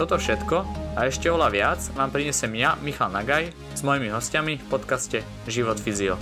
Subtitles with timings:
[0.00, 0.64] Toto všetko
[0.96, 5.76] a ešte oľa viac vám prinesem ja, Michal Nagaj, s mojimi hostiami v podcaste Život
[5.76, 6.16] Fyzio.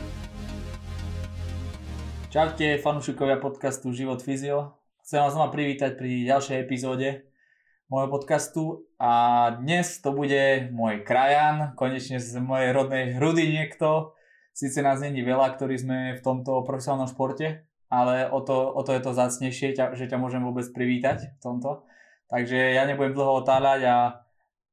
[2.26, 4.74] Čaute fanúšikovia podcastu Život Fyzio.
[5.06, 7.30] Chcem vás znova privítať pri ďalšej epizóde
[7.86, 14.10] môjho podcastu a dnes to bude môj krajan, konečne z mojej rodnej hrudy niekto.
[14.58, 18.90] Sice nás není veľa, ktorí sme v tomto profesionálnom športe, ale o to, o to
[18.90, 21.86] je to zácnejšie, že ťa môžem vôbec privítať v tomto.
[22.28, 23.96] Takže ja nebudem dlho otáľať a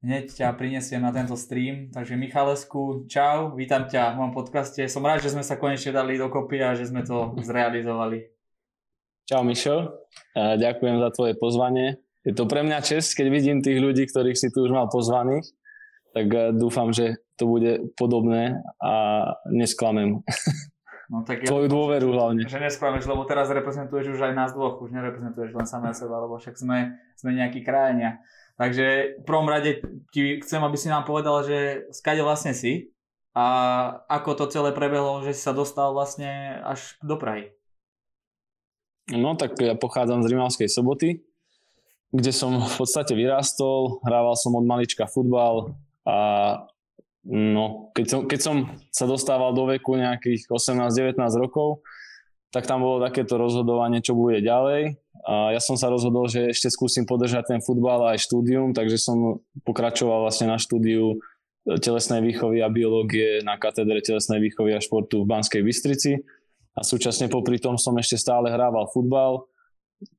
[0.04, 1.90] hneď ťa prinesiem na tento stream.
[1.90, 4.84] Takže Michalesku, čau, vítam ťa v mojom podcaste.
[4.92, 8.28] Som rád, že sme sa konečne dali dokopy a že sme to zrealizovali.
[9.26, 11.98] Čau Mišo, ďakujem za tvoje pozvanie.
[12.22, 15.50] Je to pre mňa čest, keď vidím tých ľudí, ktorých si tu už mal pozvaných,
[16.16, 18.94] tak eh, dúfam, že to bude podobné a
[19.52, 20.22] nesklamem.
[21.06, 22.50] No, tak Tvoju ja, dôveru hlavne.
[22.50, 26.42] Že nesklameš, lebo teraz reprezentuješ už aj nás dvoch, už nereprezentuješ len samého seba, lebo
[26.42, 28.25] však sme, sme nejakí krajania.
[28.58, 32.95] Takže v prvom rade ti chcem, aby si nám povedal, že skade vlastne si
[33.36, 33.45] a
[34.08, 37.52] ako to celé prebehlo, že si sa dostal vlastne až do Prahy.
[39.11, 41.22] No tak ja pochádzam z Rimavskej soboty,
[42.09, 46.17] kde som v podstate vyrástol, hrával som od malička futbal a
[47.26, 48.56] No, keď som, keď som
[48.94, 51.82] sa dostával do veku nejakých 18-19 rokov,
[52.54, 54.95] tak tam bolo takéto rozhodovanie, čo bude ďalej.
[55.26, 59.02] A ja som sa rozhodol, že ešte skúsim podržať ten futbal a aj štúdium, takže
[59.02, 61.17] som pokračoval vlastne na štúdiu
[61.82, 66.22] telesnej výchovy a biológie na katedre telesnej výchovy a športu v Banskej Bystrici.
[66.78, 69.49] A súčasne popri tom som ešte stále hrával futbal.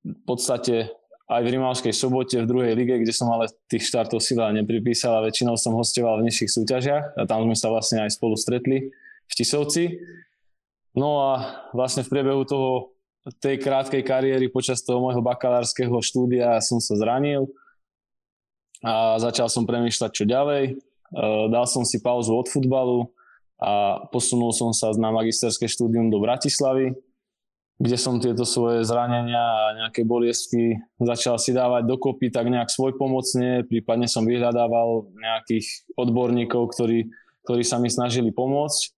[0.02, 0.90] V podstate
[1.26, 5.26] aj v Rimavskej sobote v druhej lige, kde som ale tých štartov sila nepripísal a
[5.26, 8.94] väčšinou som hostoval v nižších súťažiach a tam sme sa vlastne aj spolu stretli
[9.26, 9.98] v Tisovci.
[10.94, 11.30] No a
[11.74, 12.94] vlastne v priebehu toho,
[13.42, 17.50] tej krátkej kariéry počas toho môjho bakalárskeho štúdia som sa zranil
[18.86, 20.64] a začal som premýšľať, čo ďalej.
[20.70, 20.72] E,
[21.50, 23.10] dal som si pauzu od futbalu
[23.58, 26.94] a posunul som sa na magisterské štúdium do Bratislavy,
[27.76, 33.68] kde som tieto svoje zranenia a nejaké boliestky začal si dávať dokopy tak nejak svojpomocne,
[33.68, 37.12] prípadne som vyhľadával nejakých odborníkov, ktorí,
[37.44, 38.96] ktorí sa mi snažili pomôcť.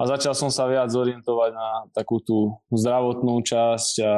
[0.00, 4.14] A začal som sa viac orientovať na takú tú zdravotnú časť a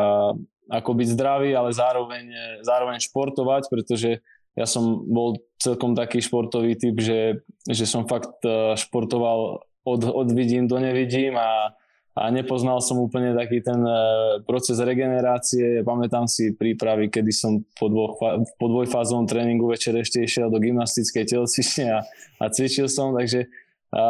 [0.70, 2.24] ako byť zdravý, ale zároveň,
[2.62, 4.22] zároveň športovať, pretože
[4.54, 10.28] ja som bol celkom taký športový typ, že, že som fakt eh, športoval od, od
[10.30, 11.74] vidím do nevidím a
[12.12, 13.96] a nepoznal som úplne taký ten e,
[14.44, 15.80] proces regenerácie.
[15.80, 18.20] Pamätám si prípravy, kedy som po, dvoch,
[18.60, 22.00] po dvojfázovom tréningu večer ešte išiel do gymnastickej telocvične a,
[22.36, 23.48] a cvičil som, takže
[23.96, 24.04] a,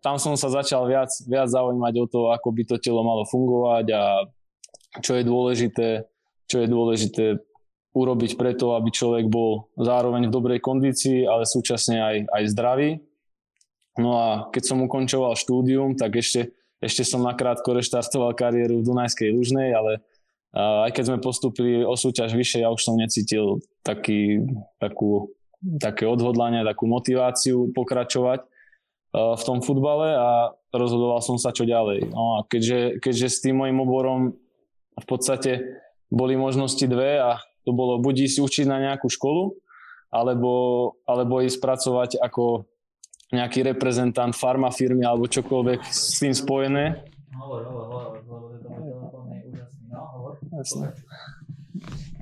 [0.00, 3.86] tam som sa začal viac, viac zaujímať o to, ako by to telo malo fungovať
[3.92, 4.02] a
[5.04, 5.88] čo je dôležité,
[6.48, 7.24] čo je dôležité
[7.92, 12.90] urobiť preto, aby človek bol zároveň v dobrej kondícii, ale súčasne aj, aj zdravý.
[13.96, 19.32] No a keď som ukončoval štúdium, tak ešte ešte som nakrátko reštartoval kariéru v Dunajskej
[19.32, 20.04] Lužnej, ale
[20.56, 24.44] aj keď sme postupili o súťaž vyššie, ja už som necítil taký,
[24.80, 25.36] takú,
[25.80, 28.40] také odhodlanie, takú motiváciu pokračovať
[29.12, 32.12] v tom futbale a rozhodoval som sa čo ďalej.
[32.12, 34.36] No a keďže, keďže s tým mojim oborom
[34.96, 35.60] v podstate
[36.12, 39.56] boli možnosti dve a to bolo buď ísť učiť na nejakú školu,
[40.12, 40.52] alebo,
[41.04, 42.68] alebo ísť pracovať ako
[43.34, 47.02] nejaký reprezentant farmafirmy alebo čokoľvek s tým spojené.
[47.34, 48.56] Hovor, hovor, hovor, hovor,
[49.90, 50.90] no,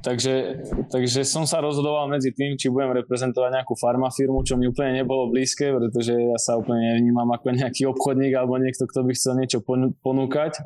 [0.04, 0.60] Takže,
[0.93, 5.32] takže som sa rozhodoval medzi tým, či budem reprezentovať nejakú farmafirmu, čo mi úplne nebolo
[5.32, 9.64] blízke, pretože ja sa úplne nevnímam ako nejaký obchodník alebo niekto, kto by chcel niečo
[10.05, 10.61] ponúkať,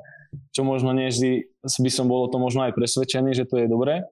[0.51, 3.71] čo možno nie vždy by som bol o tom možno aj presvedčený, že to je
[3.71, 4.11] dobré.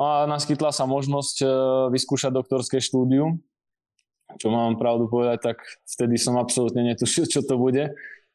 [0.00, 1.46] A naskytla sa možnosť e,
[1.92, 3.44] vyskúšať doktorské štúdium,
[4.38, 7.92] čo mám pravdu povedať, tak vtedy som absolútne netušil, čo to bude.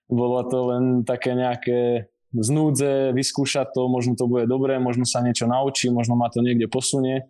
[0.07, 5.47] Bolo to len také nejaké znúdze, vyskúšať to, možno to bude dobré, možno sa niečo
[5.47, 7.23] naučí, možno ma to niekde posunie.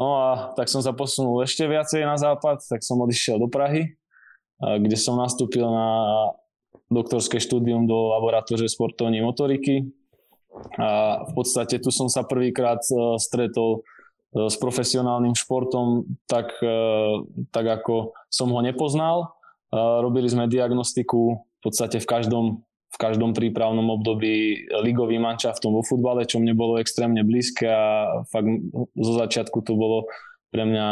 [0.00, 3.96] No a tak som sa posunul ešte viacej na západ, tak som odišiel do Prahy,
[4.60, 5.88] kde som nastúpil na
[6.90, 9.92] doktorské štúdium do laboratóře sportovní motoriky.
[10.78, 13.86] A v podstate tu som sa prvýkrát e, stretol
[14.30, 16.54] s profesionálnym športom, tak,
[17.50, 19.34] tak ako som ho nepoznal.
[19.74, 26.30] Robili sme diagnostiku v podstate v každom, v každom prípravnom období ligový mančaftom vo futbale,
[26.30, 28.50] čo mne bolo extrémne blízke a fakt
[28.94, 30.06] zo začiatku to bolo
[30.50, 30.88] pre mňa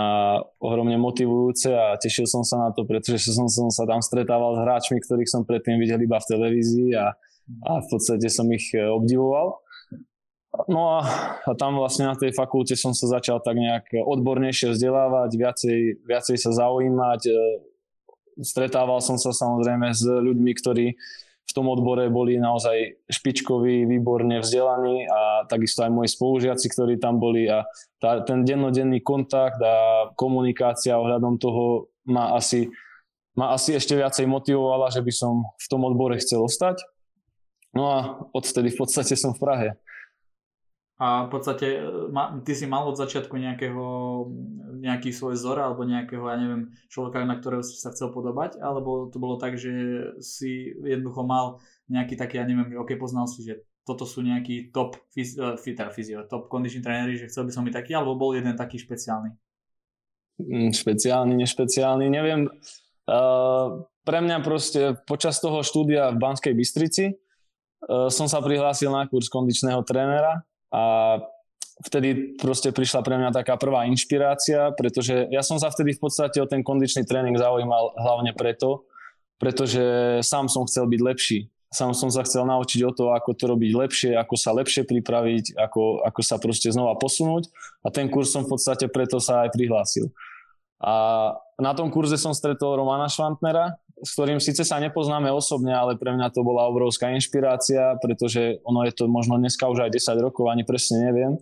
[0.63, 4.63] ohromne motivujúce a tešil som sa na to, pretože som, som sa tam stretával s
[4.63, 7.11] hráčmi, ktorých som predtým videl iba v televízii a,
[7.67, 9.59] a v podstate som ich e, obdivoval.
[10.49, 11.05] No a,
[11.61, 15.79] tam vlastne na tej fakulte som sa začal tak nejak odbornejšie vzdelávať, viacej,
[16.09, 17.21] viacej sa zaujímať.
[17.29, 17.33] E,
[18.41, 20.87] stretával som sa samozrejme s ľuďmi, ktorí
[21.49, 27.17] v tom odbore boli naozaj špičkoví, výborne vzdelaní a takisto aj moji spolužiaci, ktorí tam
[27.17, 27.65] boli a
[27.97, 32.69] tá, ten dennodenný kontakt a komunikácia ohľadom toho ma asi,
[33.33, 36.85] ma asi ešte viacej motivovala, že by som v tom odbore chcel ostať.
[37.73, 37.99] No a
[38.37, 39.69] odtedy v podstate som v Prahe.
[40.99, 43.87] A v podstate e, ty si mal od začiatku nejakého,
[44.83, 49.07] nejaký svoj vzor alebo nejakého, ja neviem, človeka, na ktorého si sa chcel podobať, alebo
[49.07, 49.71] to bolo tak, že
[50.19, 54.99] si jednoducho mal nejaký taký, ja neviem, ok, poznal si, že toto sú nejaký top
[55.15, 55.55] fiz, uh,
[55.95, 59.31] fyzio, top condition tréneri, že chcel by som byť taký, alebo bol jeden taký špeciálny?
[60.43, 62.51] Mm, špeciálny, nešpeciálny, neviem.
[63.07, 69.07] Uh, pre mňa proste počas toho štúdia v Banskej Bystrici uh, som sa prihlásil na
[69.07, 70.83] kurz kondičného trénera a
[71.87, 76.43] vtedy proste prišla pre mňa taká prvá inšpirácia, pretože ja som sa vtedy v podstate
[76.43, 78.89] o ten kondičný tréning zaujímal hlavne preto,
[79.39, 81.41] pretože sám som chcel byť lepší.
[81.69, 85.53] Sám som sa chcel naučiť o to, ako to robiť lepšie, ako sa lepšie pripraviť,
[85.61, 87.53] ako, ako sa proste znova posunúť
[87.85, 90.09] a ten kurz som v podstate preto sa aj prihlásil.
[90.81, 95.99] A na tom kurze som stretol Romana Švantnera, s ktorým síce sa nepoznáme osobne, ale
[95.99, 100.25] pre mňa to bola obrovská inšpirácia, pretože ono je to možno dneska už aj 10
[100.25, 101.39] rokov, ani presne neviem.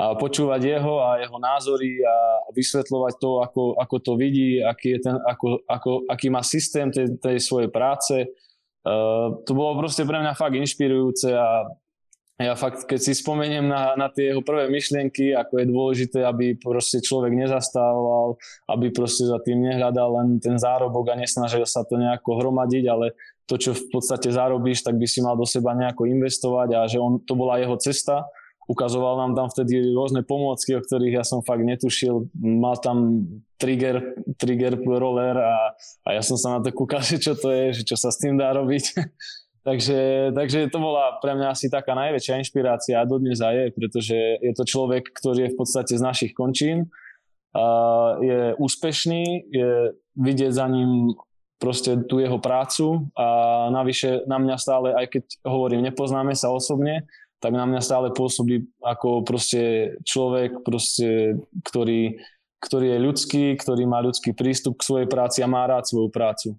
[0.00, 5.00] A počúvať jeho a jeho názory a vysvetľovať to, ako, ako to vidí, aký, je
[5.04, 8.24] ten, ako, ako, aký má systém tej, tej svojej práce.
[8.80, 11.68] Uh, to bolo proste pre mňa fakt inšpirujúce a
[12.40, 16.56] ja fakt, keď si spomeniem na, na tie jeho prvé myšlienky, ako je dôležité, aby
[16.56, 22.00] proste človek nezastával, aby proste za tým nehľadal len ten zárobok a nesnažil sa to
[22.00, 23.12] nejako hromadiť, ale
[23.44, 26.96] to, čo v podstate zarobíš, tak by si mal do seba nejako investovať a že
[26.96, 28.24] on, to bola jeho cesta.
[28.70, 32.30] Ukazoval nám tam vtedy rôzne pomôcky, o ktorých ja som fakt netušil.
[32.38, 33.26] Mal tam
[33.60, 35.74] trigger, trigger roller a,
[36.06, 38.16] a ja som sa na to kúkal, že čo to je, že čo sa s
[38.16, 38.96] tým dá robiť.
[39.60, 44.16] Takže, takže to bola pre mňa asi taká najväčšia inšpirácia a dodnes aj je, pretože
[44.40, 46.88] je to človek, ktorý je v podstate z našich končín,
[47.50, 47.66] a
[48.22, 49.70] je úspešný, je
[50.14, 51.18] vidieť za ním
[51.58, 57.10] proste tú jeho prácu a navyše na mňa stále, aj keď hovorím, nepoznáme sa osobne,
[57.42, 62.22] tak na mňa stále pôsobí ako proste človek, proste, ktorý,
[62.62, 66.56] ktorý je ľudský, ktorý má ľudský prístup k svojej práci a má rád svoju prácu.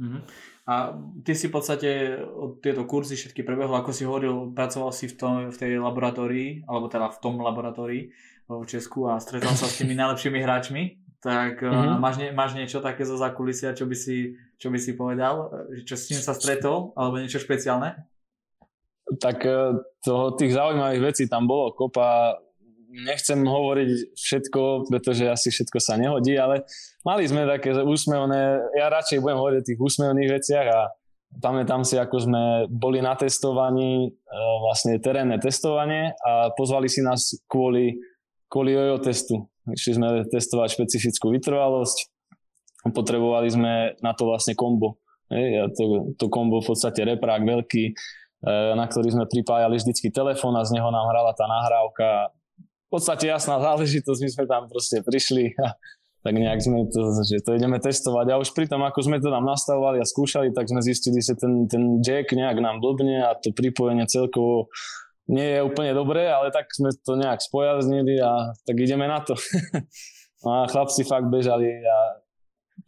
[0.00, 0.53] Mm-hmm.
[0.64, 2.16] A ty si v podstate
[2.64, 6.88] tieto kurzy všetky prebehol, ako si hovoril, pracoval si v, tom, v tej laboratórii, alebo
[6.88, 8.08] teda v tom laboratórii
[8.48, 10.82] v Česku a stretol sa s tými najlepšími hráčmi.
[11.20, 12.00] Tak mm-hmm.
[12.00, 15.52] máš, nie, máš niečo také zo zákulisia, čo by si, čo by si povedal?
[15.84, 16.92] Čo s tým sa stretol?
[16.96, 17.96] Alebo niečo špeciálne?
[19.20, 22.40] Tak e, toho, tých zaujímavých vecí tam bolo kopa
[22.94, 26.68] nechcem hovoriť všetko, pretože asi všetko sa nehodí, ale
[27.04, 30.80] mali sme také úsmevné, ja radšej budem hovoriť o tých úsmevných veciach a
[31.38, 37.36] pamätám si, ako sme boli na testovaní, e, vlastne terénne testovanie a pozvali si nás
[37.46, 38.00] kvôli,
[38.48, 39.34] kvôli jojo testu.
[39.68, 42.12] Išli sme testovať špecifickú vytrvalosť,
[42.92, 43.72] potrebovali sme
[44.04, 45.00] na to vlastne kombo.
[45.32, 47.92] a to, to kombo v podstate reprák veľký, e,
[48.76, 52.32] na ktorý sme pripájali vždycky telefón a z neho nám hrala tá nahrávka
[52.94, 55.74] podstate jasná záležitosť, my sme tam proste prišli a
[56.24, 59.28] tak nejak sme to, že to ideme testovať a už pri tom, ako sme to
[59.28, 63.36] tam nastavovali a skúšali, tak sme zistili, že ten, ten jack nejak nám blbne a
[63.36, 64.72] to pripojenie celkovo
[65.28, 69.36] nie je úplne dobré, ale tak sme to nejak spojaznili a tak ideme na to.
[70.44, 72.24] no a chlapci fakt bežali a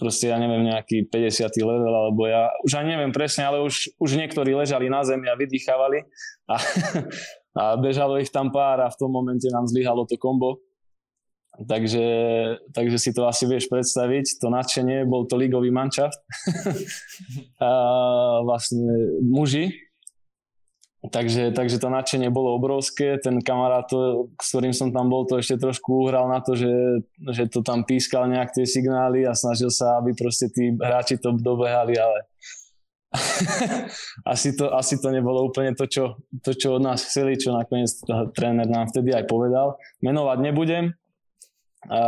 [0.01, 1.49] proste ja neviem, nejaký 50.
[1.61, 5.37] level, alebo ja už ani neviem presne, ale už, už niektorí ležali na zemi a
[5.37, 6.09] vydýchavali
[6.49, 6.57] a
[7.57, 10.61] a bežalo ich tam pár a v tom momente nám zlyhalo to kombo.
[11.57, 12.05] Takže,
[12.77, 16.21] takže si to asi vieš predstaviť, to nadšenie, bol to ligový manšaft.
[17.65, 17.71] a
[18.45, 19.73] vlastne muži,
[21.09, 23.17] takže, takže to nadšenie bolo obrovské.
[23.17, 26.73] Ten kamarát, to, s ktorým som tam bol, to ešte trošku uhral na to, že,
[27.33, 31.33] že to tam pískal nejak tie signály a snažil sa, aby proste tí hráči to
[31.33, 32.19] dobehali, ale
[34.33, 37.89] asi, to, asi to nebolo úplne to čo, to, čo od nás chceli, čo nakoniec
[38.37, 39.81] tréner nám vtedy aj povedal.
[40.05, 40.93] Menovať nebudem,
[41.87, 42.01] A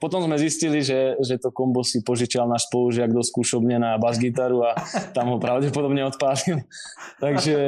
[0.00, 4.64] potom sme zistili, že, že to kombo si požičal náš spolužiak do skúšobne na bas-gitaru
[4.64, 4.72] a
[5.12, 6.64] tam ho pravdepodobne odpálil.
[7.24, 7.58] takže,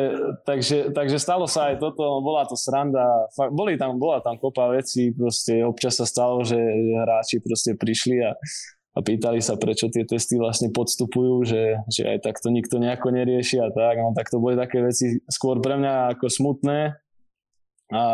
[0.48, 3.28] takže, takže stalo sa aj toto, bola to sranda.
[3.52, 6.56] Boli tam, bola tam kopa vecí, proste občas sa stalo, že
[7.04, 8.32] hráči proste prišli a,
[8.96, 13.12] a pýtali sa, prečo tie testy vlastne podstupujú, že, že aj tak to nikto nejako
[13.12, 14.00] nerieši a tak.
[14.00, 16.96] No tak to boli také veci skôr pre mňa ako smutné
[17.92, 18.04] a,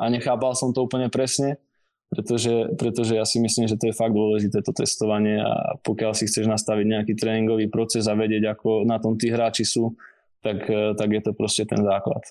[0.00, 1.60] a nechápal som to úplne presne
[2.10, 6.26] pretože, pretože ja si myslím, že to je fakt dôležité to testovanie a pokiaľ si
[6.26, 9.94] chceš nastaviť nejaký tréningový proces a vedieť, ako na tom tí hráči sú,
[10.42, 12.26] tak, eh, tak je to proste ten základ.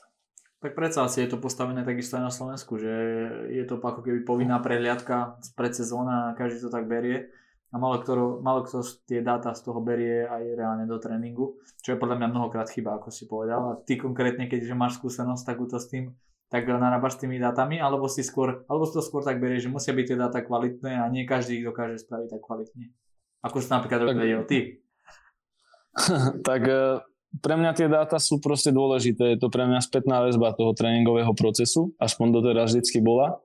[0.59, 2.91] Tak predsa asi je to postavené takisto aj na Slovensku, že
[3.47, 7.31] je to ako keby povinná prehliadka pred sezóna a každý to tak berie
[7.71, 11.95] a malo kto, malo kto tie dáta z toho berie aj reálne do tréningu, čo
[11.95, 13.61] je podľa mňa mnohokrát chyba, ako si povedal.
[13.71, 16.11] A ty konkrétne, keďže máš skúsenosť takúto s tým,
[16.49, 19.69] tak narábaš s tými dátami, alebo si skôr, alebo si to skôr tak berie, že
[19.69, 22.89] musia byť tie dáta kvalitné a nie každý ich dokáže spraviť tak kvalitne.
[23.45, 24.81] Ako si napríklad vedel ty.
[26.49, 27.05] tak e,
[27.37, 29.37] pre mňa tie dáta sú proste dôležité.
[29.37, 33.37] Je to pre mňa spätná väzba toho tréningového procesu, aspoň doteraz vždycky bola.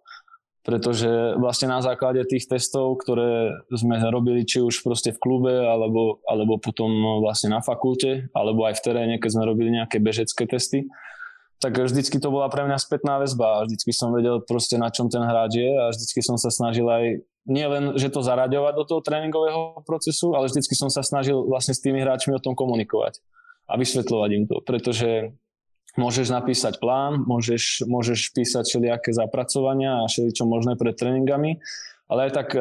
[0.65, 6.25] Pretože vlastne na základe tých testov, ktoré sme robili či už proste v klube, alebo,
[6.25, 10.89] alebo potom vlastne na fakulte, alebo aj v teréne, keď sme robili nejaké bežecké testy,
[11.65, 15.25] tak vždycky to bola pre mňa spätná väzba vždycky som vedel proste na čom ten
[15.25, 19.01] hráč je a vždycky som sa snažil aj nie len, že to zaraďovať do toho
[19.05, 23.21] tréningového procesu, ale vždycky som sa snažil vlastne s tými hráčmi o tom komunikovať
[23.69, 25.33] a vysvetľovať im to, pretože
[26.01, 31.61] môžeš napísať plán, môžeš, môžeš písať všelijaké zapracovania a všeličo možné pred tréningami,
[32.09, 32.61] ale aj tak e,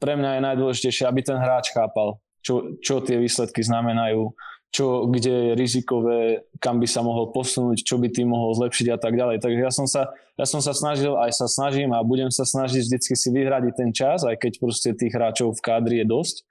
[0.00, 4.32] pre mňa je najdôležitejšie, aby ten hráč chápal, čo, čo tie výsledky znamenajú,
[4.70, 8.98] čo, kde je rizikové, kam by sa mohol posunúť, čo by tým mohol zlepšiť a
[9.02, 9.42] tak ďalej.
[9.42, 12.86] Takže ja som sa, ja som sa snažil, aj sa snažím a budem sa snažiť
[12.86, 16.46] vždycky si vyhradiť ten čas, aj keď proste tých hráčov v kádri je dosť,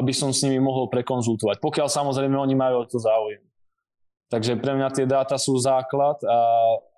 [0.00, 1.60] aby som s nimi mohol prekonzultovať.
[1.60, 3.44] Pokiaľ samozrejme oni majú o to záujem.
[4.32, 6.40] Takže pre mňa tie dáta sú základ a,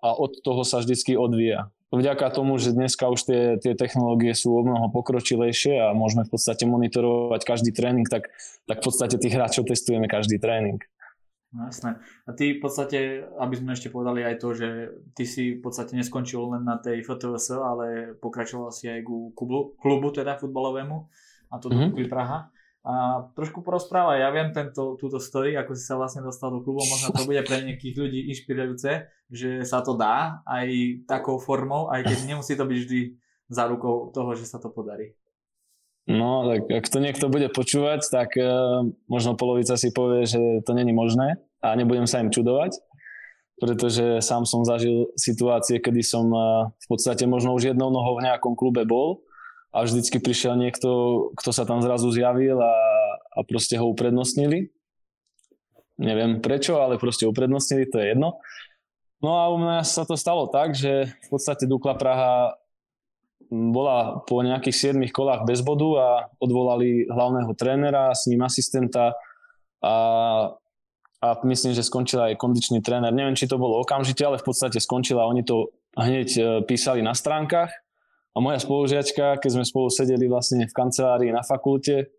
[0.02, 4.54] a od toho sa vždycky odvíja vďaka tomu, že dneska už tie, tie technológie sú
[4.54, 8.30] o mnoho pokročilejšie a môžeme v podstate monitorovať každý tréning, tak,
[8.70, 10.78] tak v podstate tých hráčov testujeme každý tréning.
[11.50, 11.98] No, jasné.
[12.26, 14.68] A ty v podstate, aby sme ešte povedali aj to, že
[15.18, 19.74] ty si v podstate neskončil len na tej FTVS, ale pokračoval si aj ku klubu,
[19.82, 20.96] klubu teda futbalovému
[21.50, 21.98] a to mm-hmm.
[21.98, 24.24] do Praha a trošku porozprávaj.
[24.24, 27.44] Ja viem tento, túto story, ako si sa vlastne dostal do klubu, možno to bude
[27.44, 28.90] pre nejakých ľudí inšpirujúce,
[29.28, 30.68] že sa to dá aj
[31.04, 33.00] takou formou, aj keď nemusí to byť vždy
[33.52, 35.12] za rukou toho, že sa to podarí.
[36.08, 40.72] No, tak ak to niekto bude počúvať, tak uh, možno polovica si povie, že to
[40.72, 42.80] není možné a nebudem sa im čudovať,
[43.60, 48.24] pretože sám som zažil situácie, kedy som uh, v podstate možno už jednou nohou v
[48.24, 49.20] nejakom klube bol
[49.70, 50.88] a vždycky prišiel niekto,
[51.38, 52.74] kto sa tam zrazu zjavil a,
[53.34, 54.74] a proste ho uprednostnili.
[56.00, 58.42] Neviem prečo, ale proste uprednostnili, to je jedno.
[59.20, 62.56] No a u mňa sa to stalo tak, že v podstate Dukla Praha
[63.50, 66.08] bola po nejakých 7 kolách bez bodu a
[66.40, 69.12] odvolali hlavného trénera, s ním asistenta
[69.82, 69.94] a,
[71.20, 73.10] a myslím, že skončil aj kondičný tréner.
[73.12, 75.28] Neviem, či to bolo okamžite, ale v podstate skončila.
[75.28, 77.74] Oni to hneď e, písali na stránkach
[78.30, 82.14] a moja spolužiačka, keď sme spolu sedeli vlastne v kancelárii na fakulte,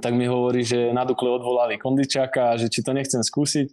[0.00, 3.68] tak mi hovorí, že na Dukle odvolali kondičáka že či to nechcem skúsiť.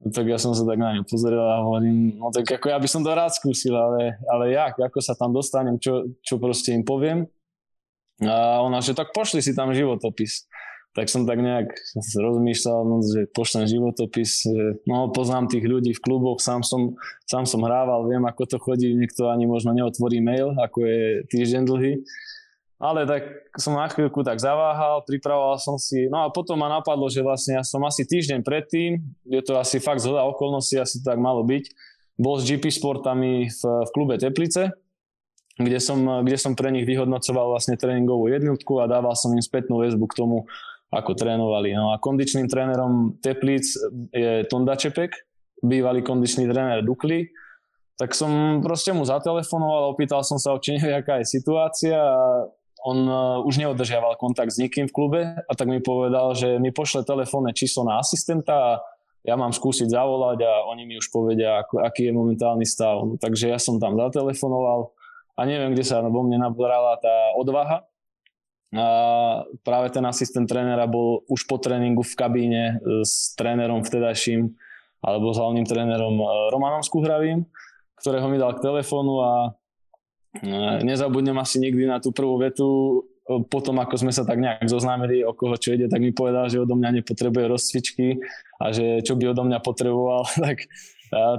[0.00, 2.80] No tak ja som sa tak na ňu pozrel a hovorím, no tak ako ja
[2.80, 6.72] by som to rád skúsil, ale, ale jak, ako sa tam dostanem, čo, čo proste
[6.72, 7.28] im poviem.
[8.24, 10.48] A ona, že tak pošli si tam životopis
[10.90, 11.70] tak som tak nejak
[12.18, 16.98] rozmýšľal, no, že pošlem životopis, že, no poznám tých ľudí v kluboch, sám som,
[17.30, 21.62] sám som hrával, viem ako to chodí, niekto ani možno neotvorí mail, ako je týždeň
[21.62, 21.94] dlhý.
[22.80, 23.22] Ale tak
[23.60, 27.60] som na chvíľku tak zaváhal, pripravoval som si, no a potom ma napadlo, že vlastne
[27.60, 31.44] ja som asi týždeň predtým, je to asi fakt zhoda okolností, asi to tak malo
[31.44, 31.70] byť,
[32.18, 34.72] bol s GP Sportami v, v klube Teplice,
[35.60, 39.84] kde som, kde som pre nich vyhodnocoval vlastne tréningovú jednotku a dával som im spätnú
[39.84, 40.48] väzbu k tomu,
[40.90, 41.70] ako trénovali.
[41.70, 43.78] No a kondičným trénerom Teplíc
[44.10, 45.14] je Tonda Čepek,
[45.62, 47.30] bývalý kondičný tréner Dukly.
[47.94, 52.48] Tak som proste mu zatelefonoval, opýtal som sa, či nevie, aká je situácia a
[52.80, 53.12] on e,
[53.44, 57.52] už neodržiaval kontakt s nikým v klube a tak mi povedal, že mi pošle telefónne
[57.52, 58.72] číslo na asistenta a
[59.20, 63.04] ja mám skúsiť zavolať a oni mi už povedia, aký je momentálny stav.
[63.20, 64.96] Takže ja som tam zatelefonoval
[65.36, 67.84] a neviem, kde sa vo mne nabrala tá odvaha,
[68.70, 68.86] a
[69.66, 74.46] práve ten asistent trénera bol už po tréningu v kabíne e, s trénerom vtedajším
[75.02, 77.42] alebo s hlavným trénerom e, Romanom Skuhravým,
[77.98, 79.32] ktorého mi dal k telefónu a
[80.86, 83.02] nezabudnem asi nikdy na tú prvú vetu,
[83.50, 86.62] potom ako sme sa tak nejak zoznámili, o koho čo ide, tak mi povedal, že
[86.62, 88.18] odo mňa nepotrebuje rozcvičky
[88.62, 90.70] a že čo by odo mňa potreboval, tak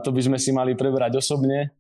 [0.04, 1.72] to by sme si mali prebrať osobne.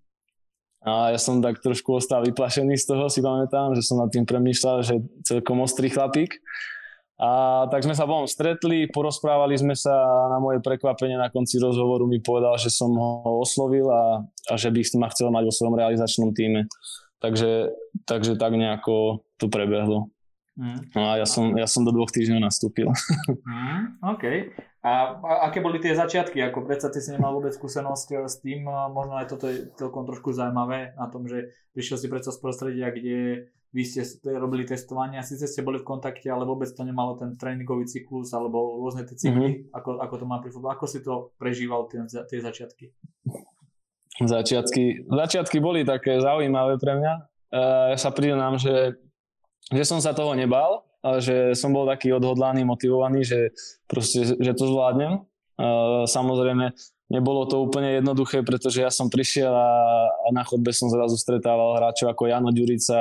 [0.82, 4.26] A ja som tak trošku ostal vyplašený z toho, si pamätám, že som nad tým
[4.26, 6.42] premýšľal, že celkom ostrý chlapík.
[7.22, 11.62] A tak sme sa potom stretli, porozprávali sme sa a na moje prekvapenie na konci
[11.62, 15.54] rozhovoru mi povedal, že som ho oslovil a, a že by ma chcel mať vo
[15.54, 16.66] svojom realizačnom týme.
[17.22, 17.78] Takže,
[18.10, 20.10] takže tak nejako to prebehlo.
[20.58, 20.82] Mm.
[20.98, 22.90] No a ja som, ja som do dvoch týždňov nastúpil.
[23.46, 24.26] Mm, OK.
[24.82, 26.42] A, a aké boli tie začiatky?
[26.42, 30.10] Ako predsa ty si nemal vôbec skúsenosť eh, s tým, možno aj toto je celkom
[30.10, 34.04] trošku zaujímavé na tom, že prišiel si predsa z prostredia, kde vy ste
[34.36, 38.84] robili testovania, síce ste boli v kontakte, ale vôbec to nemalo ten tréningový cyklus alebo
[38.84, 39.72] rôzne tie cykly, mm-hmm.
[39.72, 40.76] ako, ako to má pri futbole.
[40.76, 42.92] Ako si to prežíval tie, tie začiatky?
[44.20, 47.14] Začiatky, začiatky boli také zaujímavé pre mňa.
[47.52, 49.00] Uh, ja sa priznám, že,
[49.72, 53.40] že som sa toho nebal, ale že som bol taký odhodlaný, motivovaný, že
[53.90, 55.26] proste, že to zvládnem.
[56.10, 56.74] Samozrejme,
[57.12, 59.70] nebolo to úplne jednoduché, pretože ja som prišiel a,
[60.32, 62.98] na chodbe som zrazu stretával hráčov ako Jano Ďurica,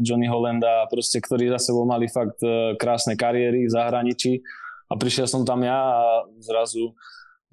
[0.00, 4.40] Johnny Hollanda, proste, ktorí za sebou mali fakt uh, krásne kariéry v zahraničí
[4.88, 6.02] a prišiel som tam ja a
[6.40, 6.96] zrazu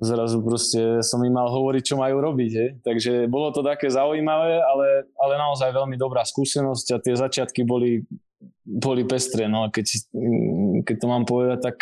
[0.02, 2.52] zrazu proste som im mal hovoriť, čo majú robiť.
[2.52, 2.68] Je.
[2.82, 8.02] Takže bolo to také zaujímavé, ale, ale naozaj veľmi dobrá skúsenosť a tie začiatky boli,
[8.66, 9.50] boli pestré.
[9.50, 10.06] No a keď,
[10.86, 11.78] keď to mám povedať, tak,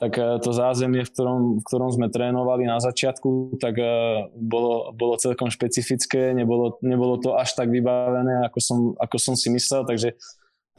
[0.00, 4.90] tak eh, to zázemie, v ktorom, v ktorom sme trénovali na začiatku, tak eh, bolo,
[4.96, 9.84] bolo celkom špecifické, nebolo, nebolo to až tak vybavené, ako som, ako som si myslel,
[9.84, 10.16] takže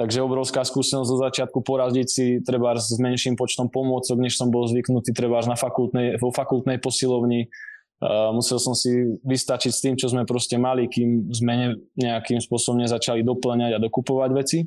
[0.01, 4.65] Takže obrovská skúsenosť zo začiatku poradiť si treba s menším počtom pomôcok, než som bol
[4.65, 7.53] zvyknutý treba na fakultnej, vo fakultnej posilovni.
[8.01, 8.89] Uh, musel som si
[9.21, 11.67] vystačiť s tým, čo sme proste mali, kým sme ne,
[12.01, 14.65] nejakým spôsobom nezačali doplňať a dokupovať veci.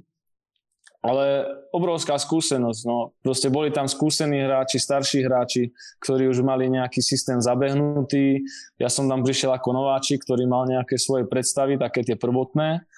[1.05, 2.81] Ale obrovská skúsenosť.
[2.89, 3.13] No.
[3.21, 5.69] Proste boli tam skúsení hráči, starší hráči,
[6.01, 8.41] ktorí už mali nejaký systém zabehnutý.
[8.81, 12.89] Ja som tam prišiel ako nováčik, ktorý mal nejaké svoje predstavy, také tie prvotné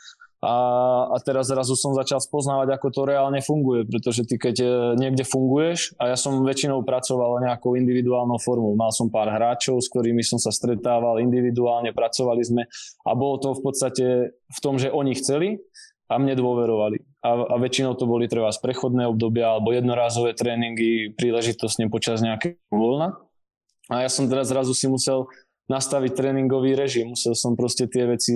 [0.45, 0.57] a,
[1.11, 4.69] a teraz zrazu som začal spoznávať, ako to reálne funguje, pretože ty keď e,
[5.01, 9.89] niekde funguješ, a ja som väčšinou pracoval nejakou individuálnou formou, mal som pár hráčov, s
[9.89, 12.63] ktorými som sa stretával individuálne, pracovali sme
[13.09, 15.57] a bolo to v podstate v tom, že oni chceli
[16.07, 17.03] a mne dôverovali.
[17.27, 22.71] A, a väčšinou to boli treba z prechodné obdobia alebo jednorázové tréningy príležitostne počas nejakého
[22.71, 23.19] voľna.
[23.91, 25.27] A ja som teraz zrazu si musel
[25.67, 27.15] nastaviť tréningový režim.
[27.15, 28.35] Musel som proste tie veci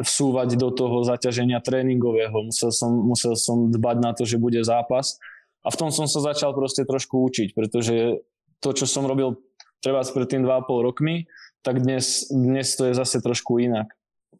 [0.00, 2.32] vsúvať do toho zaťaženia tréningového.
[2.32, 5.20] Musel som, musel som dbať na to, že bude zápas.
[5.64, 8.20] A v tom som sa začal proste trošku učiť, pretože
[8.60, 9.36] to, čo som robil
[9.84, 11.28] treba pred tým 2,5 rokmi,
[11.60, 13.92] tak dnes, dnes to je zase trošku inak.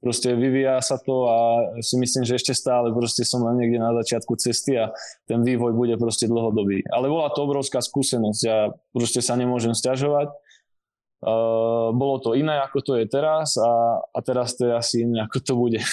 [0.05, 1.37] Proste vyvíja sa to a
[1.81, 4.93] si myslím, že ešte stále proste som len niekde na začiatku cesty a
[5.25, 6.85] ten vývoj bude proste dlhodobý.
[6.93, 8.41] Ale bola to obrovská skúsenosť.
[8.45, 10.29] Ja proste sa nemôžem stiažovať
[11.25, 15.25] Uh, bolo to iné, ako to je teraz a, a teraz to je asi iné,
[15.25, 15.81] ako to bude.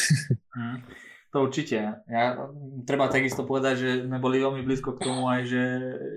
[0.52, 0.84] Mm,
[1.32, 1.80] to určite.
[2.12, 2.36] Ja,
[2.84, 5.64] treba takisto povedať, že sme boli veľmi blízko k tomu aj, že,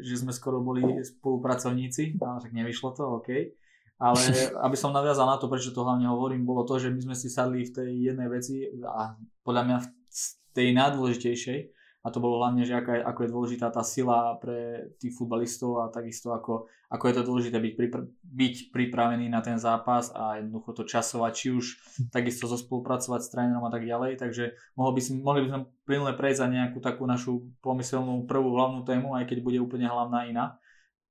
[0.03, 3.55] že sme skoro boli spolupracovníci, ale tak nevyšlo to, OK.
[3.99, 4.19] Ale
[4.67, 7.31] aby som naviazal na to, prečo to hlavne hovorím, bolo to, že my sme si
[7.31, 9.15] sadli v tej jednej veci a
[9.47, 9.89] podľa mňa v
[10.55, 11.59] tej najdôležitejšej,
[12.05, 15.81] a to bolo hlavne, že aká je, ako je dôležitá tá sila pre tých futbalistov
[15.81, 20.37] a takisto ako, ako je to dôležité byť, pripra- byť pripravený na ten zápas a
[20.37, 21.65] jednoducho to časovať, či už
[22.13, 25.61] takisto zo spolupracovať s trénerom a tak ďalej, takže mohli by, sme, mohli by sme
[25.89, 30.29] plynule prejsť za nejakú takú našu pomyselnú prvú hlavnú tému, aj keď bude úplne hlavná
[30.29, 30.61] iná,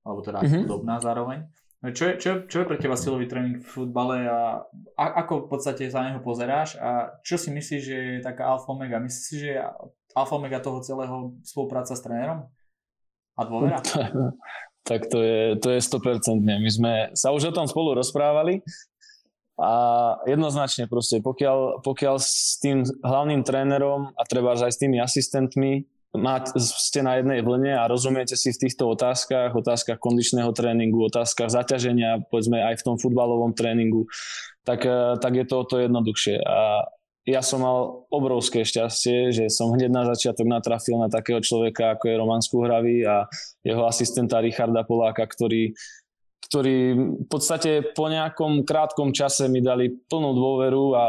[0.06, 0.62] alebo teda mm-hmm.
[0.62, 1.50] podobná zároveň.
[1.84, 4.64] Čo je, čo, je, čo je pre teba silový tréning v futbale a,
[4.96, 8.56] a ako v podstate sa na neho pozeráš a čo si myslíš, že je taká
[8.56, 8.96] alfa omega?
[8.96, 9.60] Myslíš si, že
[10.16, 12.48] alfa omega toho celého spolupráca s trénerom?
[13.36, 13.84] A dôvera?
[14.88, 16.40] tak to je, to je 100%.
[16.40, 18.64] My sme sa už o tom spolu rozprávali
[19.60, 19.72] a
[20.24, 26.54] jednoznačne proste, pokiaľ, pokiaľ s tým hlavným trénerom a treba aj s tými asistentmi máte,
[26.58, 32.26] ste na jednej vlne a rozumiete si v týchto otázkach, otázkach kondičného tréningu, otázkach zaťaženia,
[32.30, 34.06] povedzme aj v tom futbalovom tréningu,
[34.62, 36.38] tak, eh, tak je to o to jednoduchšie.
[36.40, 36.86] A
[37.24, 42.04] ja som mal obrovské šťastie, že som hneď na začiatok natrafil na takého človeka, ako
[42.12, 43.24] je Roman Skúhravý a
[43.64, 45.72] jeho asistenta Richarda Poláka, ktorí,
[46.44, 46.76] ktorí
[47.24, 51.06] v podstate po nejakom krátkom čase mi dali plnú dôveru a,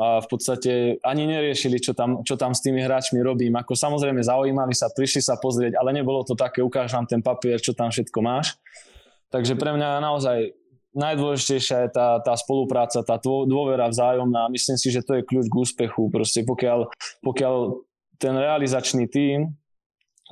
[0.00, 0.72] a v podstate
[1.04, 3.54] ani neriešili, čo tam, čo tam s tými hráčmi robím.
[3.60, 7.60] Ako samozrejme zaujímali sa, prišli sa pozrieť, ale nebolo to také, ukáž vám ten papier,
[7.60, 8.56] čo tam všetko máš.
[9.30, 10.56] Takže pre mňa naozaj
[10.90, 14.50] najdôležitejšia je tá, tá spolupráca, tá dôvera vzájomná.
[14.50, 16.10] Myslím si, že to je kľúč k úspechu.
[16.10, 16.90] Proste pokiaľ,
[17.22, 17.54] pokiaľ
[18.18, 19.54] ten realizačný tím,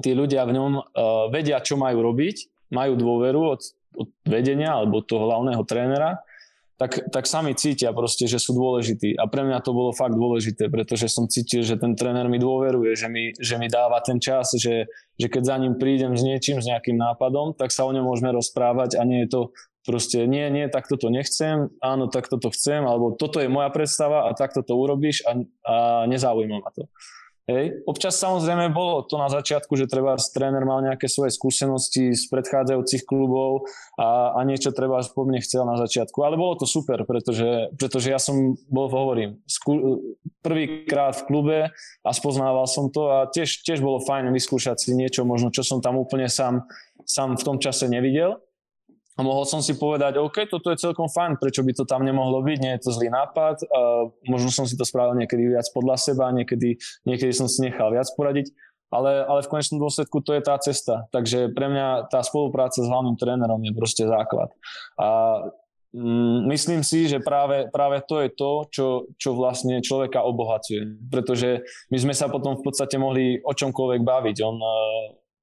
[0.03, 0.83] tí ľudia v ňom uh,
[1.31, 3.63] vedia, čo majú robiť, majú dôveru od,
[3.99, 6.23] od vedenia alebo od toho hlavného trénera,
[6.79, 9.19] tak, tak sami cítia proste, že sú dôležití.
[9.19, 12.95] A pre mňa to bolo fakt dôležité, pretože som cítil, že ten tréner mi dôveruje,
[12.95, 14.87] že mi, že mi dáva ten čas, že,
[15.19, 18.31] že keď za ním prídem s niečím, s nejakým nápadom, tak sa o ňom môžeme
[18.31, 19.41] rozprávať a nie je to
[19.83, 24.29] proste nie, nie, takto to nechcem, áno, takto to chcem, alebo toto je moja predstava
[24.29, 25.35] a takto to urobíš a,
[25.65, 25.75] a
[26.07, 26.87] nezaujíma ma to.
[27.49, 27.81] Hej.
[27.89, 33.09] Občas samozrejme bolo to na začiatku, že treba tréner mal nejaké svoje skúsenosti z predchádzajúcich
[33.09, 33.65] klubov
[33.97, 36.21] a, a niečo treba po mne chcel na začiatku.
[36.21, 39.41] Ale bolo to super, pretože, pretože ja som bol, hovorím,
[40.45, 41.59] prvýkrát v klube
[42.05, 45.81] a spoznával som to a tiež, tiež bolo fajn vyskúšať si niečo možno, čo som
[45.81, 46.69] tam úplne sám,
[47.09, 48.37] sám v tom čase nevidel
[49.19, 52.39] a mohol som si povedať, OK, toto je celkom fajn, prečo by to tam nemohlo
[52.39, 55.99] byť, nie je to zlý nápad, uh, možno som si to spravil niekedy viac podľa
[55.99, 58.55] seba, niekedy, niekedy som si nechal viac poradiť,
[58.95, 61.11] ale, ale v konečnom dôsledku to je tá cesta.
[61.13, 64.49] Takže pre mňa tá spolupráca s hlavným trénerom je proste základ.
[64.97, 65.09] A
[65.93, 68.87] mm, myslím si, že práve, práve to je to, čo,
[69.21, 71.05] čo vlastne človeka obohacuje.
[71.13, 74.37] Pretože my sme sa potom v podstate mohli o čomkoľvek baviť.
[74.41, 74.73] On, uh,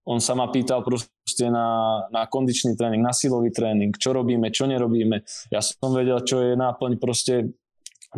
[0.06, 4.70] on sa ma pýtal proste na, na kondičný tréning, na silový tréning, čo robíme, čo
[4.70, 5.26] nerobíme.
[5.50, 7.58] Ja som vedel, čo je náplň proste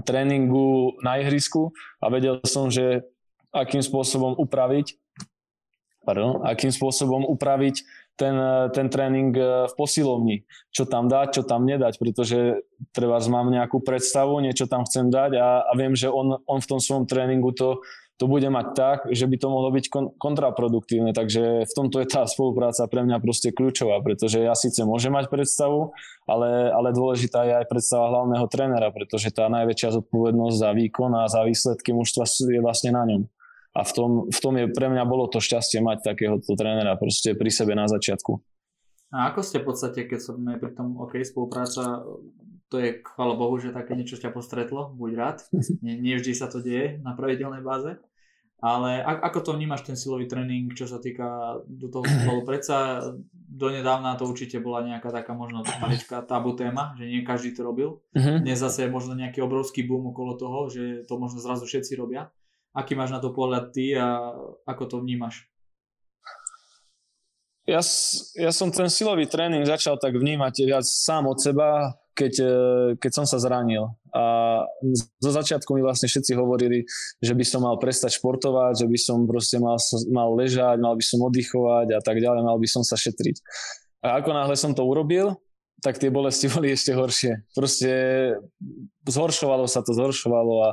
[0.04, 1.72] tréningu na ihrisku
[2.04, 3.08] a vedel som, že
[3.56, 5.00] akým spôsobom upraviť
[6.08, 7.84] pardon, akým spôsobom upraviť
[8.16, 8.34] ten,
[8.72, 9.36] ten tréning
[9.68, 10.48] v posilovni.
[10.72, 12.64] Čo tam dať, čo tam nedať, pretože
[12.96, 16.70] treba mám nejakú predstavu, niečo tam chcem dať a, a viem, že on, on v
[16.72, 17.84] tom svojom tréningu to,
[18.18, 21.14] to bude mať tak, že by to mohlo byť kon- kontraproduktívne.
[21.14, 25.30] Takže v tomto je tá spolupráca pre mňa proste kľúčová, pretože ja síce môžem mať
[25.30, 25.94] predstavu,
[26.26, 31.30] ale, ale dôležitá je aj predstava hlavného trénera, pretože tá najväčšia zodpovednosť za výkon a
[31.30, 33.22] za výsledky mužstva je vlastne na ňom.
[33.78, 37.38] A v tom, v tom je pre mňa bolo to šťastie mať takéhoto trénera proste
[37.38, 38.42] pri sebe na začiatku.
[39.14, 42.02] A ako ste v podstate, keď sme pri tom OK, spolupráca,
[42.68, 45.38] to je chvála Bohu, že také niečo ťa postretlo, buď rád.
[45.84, 47.96] Nie, nie vždy sa to deje na pravidelnej báze.
[48.58, 52.42] Ale ako to vnímaš ten silový tréning, čo sa týka do toho futbalu?
[52.42, 57.62] Predsa donedávna to určite bola nejaká taká možno maličká tabu téma, že nie každý to
[57.62, 58.02] robil.
[58.18, 58.42] Uh-huh.
[58.42, 62.34] Dnes zase je možno nejaký obrovský boom okolo toho, že to možno zrazu všetci robia.
[62.74, 64.34] Aký máš na to pohľad ty a
[64.66, 65.46] ako to vnímaš?
[67.68, 67.84] Ja,
[68.40, 72.54] ja som ten silový tréning začal tak vnímať viac sám od seba, keď, e,
[72.98, 73.94] keď som sa zranil.
[74.10, 74.66] A
[75.22, 76.82] zo začiatku mi vlastne všetci hovorili,
[77.22, 79.78] že by som mal prestať športovať, že by som proste mal,
[80.10, 83.38] mal ležať, mal by som oddychovať a tak ďalej, mal by som sa šetriť.
[84.02, 85.38] A ako náhle som to urobil,
[85.86, 87.46] tak tie bolesti boli ešte horšie.
[87.54, 87.92] Proste
[89.06, 90.70] zhoršovalo sa to, zhoršovalo a,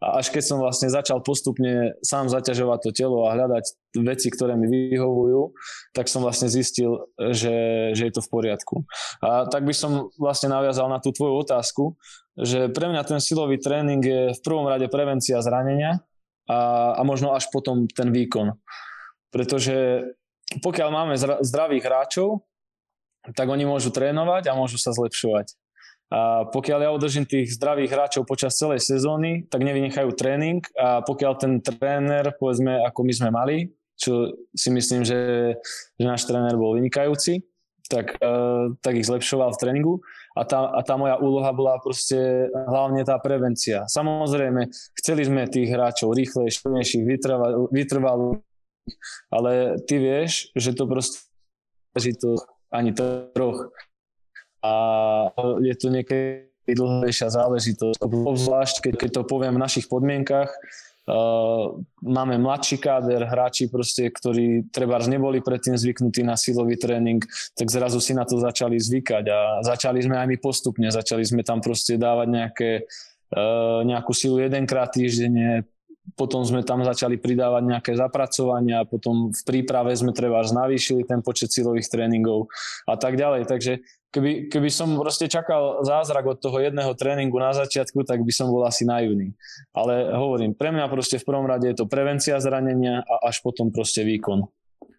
[0.00, 4.58] a až keď som vlastne začal postupne sám zaťažovať to telo a hľadať veci, ktoré
[4.58, 5.54] mi vyhovujú,
[5.96, 8.84] tak som vlastne zistil, že, že je to v poriadku.
[9.22, 11.94] A tak by som vlastne naviazal na tú tvoju otázku,
[12.36, 16.04] že pre mňa ten silový tréning je v prvom rade prevencia zranenia
[16.50, 18.52] a, a možno až potom ten výkon.
[19.32, 20.04] Pretože
[20.62, 22.46] pokiaľ máme zdravých hráčov,
[23.34, 25.56] tak oni môžu trénovať a môžu sa zlepšovať.
[26.06, 31.32] A pokiaľ ja udržím tých zdravých hráčov počas celej sezóny, tak nevynechajú tréning a pokiaľ
[31.34, 33.56] ten tréner, povedzme, ako my sme mali,
[33.96, 35.56] čo si myslím, že,
[35.96, 37.44] že náš tréner bol vynikajúci,
[37.88, 39.94] tak, uh, tak ich zlepšoval v tréningu
[40.34, 43.86] a tá, a tá moja úloha bola proste hlavne tá prevencia.
[43.88, 44.68] Samozrejme,
[45.00, 47.04] chceli sme tých hráčov rýchlejších, silnejších,
[47.70, 48.42] vytrvalých,
[49.32, 51.24] ale ty vieš, že to proste
[52.20, 52.36] to
[52.68, 53.72] ani troch.
[54.60, 54.72] A
[55.62, 58.02] je to niekedy dlhšia záležitosť.
[58.02, 60.50] Obzvlášť, keď, keď to poviem v našich podmienkach,
[62.02, 67.22] máme mladší káder, hráči proste, ktorí treba neboli predtým zvyknutí na silový tréning,
[67.54, 71.46] tak zrazu si na to začali zvykať a začali sme aj my postupne, začali sme
[71.46, 72.70] tam proste dávať nejaké,
[73.38, 75.62] uh, nejakú silu jedenkrát týždenne,
[76.14, 81.50] potom sme tam začali pridávať nejaké zapracovania, potom v príprave sme treba navýšili ten počet
[81.50, 82.46] silových tréningov
[82.86, 83.50] a tak ďalej.
[83.50, 83.82] Takže
[84.16, 88.48] keby, keby som proste čakal zázrak od toho jedného tréningu na začiatku, tak by som
[88.48, 89.36] bol asi naivný.
[89.76, 93.68] Ale hovorím, pre mňa proste v prvom rade je to prevencia zranenia a až potom
[93.68, 94.48] proste výkon.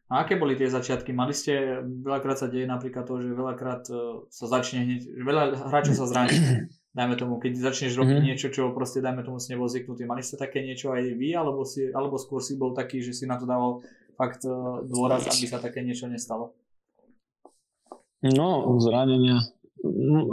[0.07, 1.11] A aké boli tie začiatky?
[1.11, 5.99] Mali ste, veľakrát sa deje napríklad to, že veľakrát e, sa začne hneď, veľa hráčov
[5.99, 6.31] sa zraní
[6.97, 8.29] dajme tomu, keď začneš robiť mm-hmm.
[8.33, 10.09] niečo, čo proste, dajme tomu, si nebol zvyknutý.
[10.09, 13.29] Mali ste také niečo aj vy, alebo, si, alebo skôr si bol taký, že si
[13.29, 13.85] na to dával
[14.17, 16.57] fakt uh, dôraz, aby sa také niečo nestalo?
[18.25, 19.45] No, zranenia.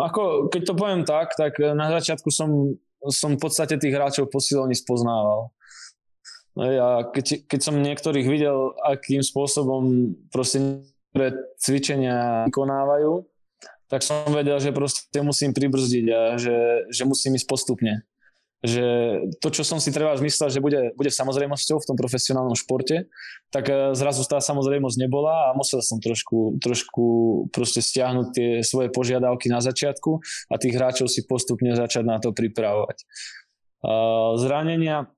[0.00, 2.80] ako, keď to poviem tak, tak na začiatku som,
[3.12, 5.52] som v podstate tých hráčov posilení spoznával.
[6.56, 10.86] A keď, keď som niektorých videl, akým spôsobom proste
[11.60, 13.26] cvičenia vykonávajú,
[13.90, 18.06] tak som vedel, že proste musím pribrzdiť a že, že musím ísť postupne
[18.64, 18.84] že
[19.44, 23.12] to, čo som si treba zmyslel, že bude, bude samozrejmosťou v tom profesionálnom športe,
[23.52, 27.04] tak eh, zrazu tá samozrejmosť nebola a musel som trošku, trošku
[27.52, 30.16] proste stiahnuť tie svoje požiadavky na začiatku
[30.48, 33.04] a tých hráčov si postupne začať na to pripravovať.
[34.40, 35.12] Zranenia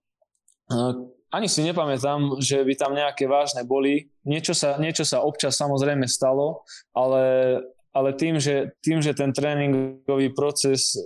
[0.74, 4.11] eh, ani si nepamätám, že by tam nejaké vážne boli.
[4.26, 10.32] Niečo sa, niečo sa občas samozrejme stalo, ale, ale tým, že, tým, že ten tréningový
[10.32, 10.96] proces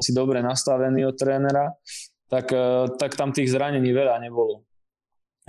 [0.00, 1.72] si dobre nastavený od trénera,
[2.32, 4.64] tak, e, tak tam tých zranení veľa nebolo.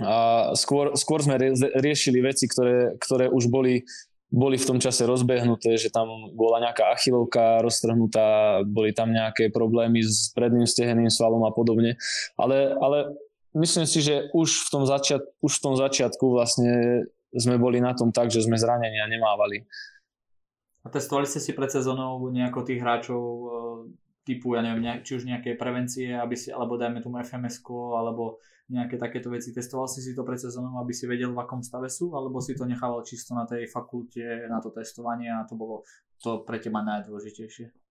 [0.02, 1.38] A skôr, skôr sme
[1.78, 3.86] riešili veci, ktoré, ktoré už boli,
[4.26, 10.02] boli v tom čase rozbehnuté, že tam bola nejaká achilovka roztrhnutá, boli tam nejaké problémy
[10.02, 11.94] s predným steheným svalom a podobne.
[12.34, 13.14] Ale, ale
[13.54, 17.94] myslím si, že už v, tom začiat, už v tom začiatku vlastne sme boli na
[17.94, 19.62] tom tak, že sme zranenia nemávali.
[20.84, 23.46] A testovali ste si pred sezónou nejako tých hráčov e,
[24.28, 27.64] typu, ja neviem, či už nejaké prevencie, aby si, alebo dajme tomu fms
[27.96, 28.36] alebo
[28.68, 29.52] nejaké takéto veci.
[29.52, 32.56] Testoval si si to pred sezónou, aby si vedel, v akom stave sú, alebo si
[32.56, 35.84] to nechával čisto na tej fakulte, na to testovanie a to bolo
[36.20, 37.83] to pre teba najdôležitejšie?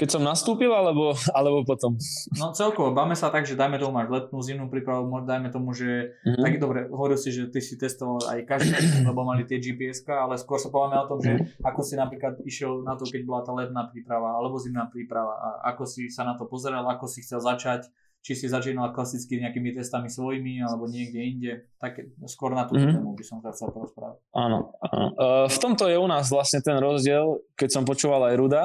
[0.00, 2.00] Keď som nastúpil, alebo, alebo potom?
[2.40, 6.16] No celkovo, báme sa tak, že dajme tomu máš letnú, zimnú prípravu, dajme tomu, že
[6.24, 6.40] mm-hmm.
[6.40, 8.80] tak dobre, hovoril si, že ty si testoval aj každý,
[9.12, 11.60] lebo mali tie gps ale skôr sa povieme o tom, že mhm.
[11.60, 15.48] ako si napríklad išiel na to, keď bola tá letná príprava alebo zimná príprava a
[15.76, 19.72] ako si sa na to pozeral, ako si chcel začať, či si začínal klasicky nejakými
[19.72, 23.00] testami svojimi alebo niekde inde, tak skôr na tú mm-hmm.
[23.00, 24.20] tému by som sa chcel porozprávať.
[24.36, 25.06] Áno, áno.
[25.16, 28.62] E, v tomto je u nás vlastne ten rozdiel, keď som počúval aj Ruda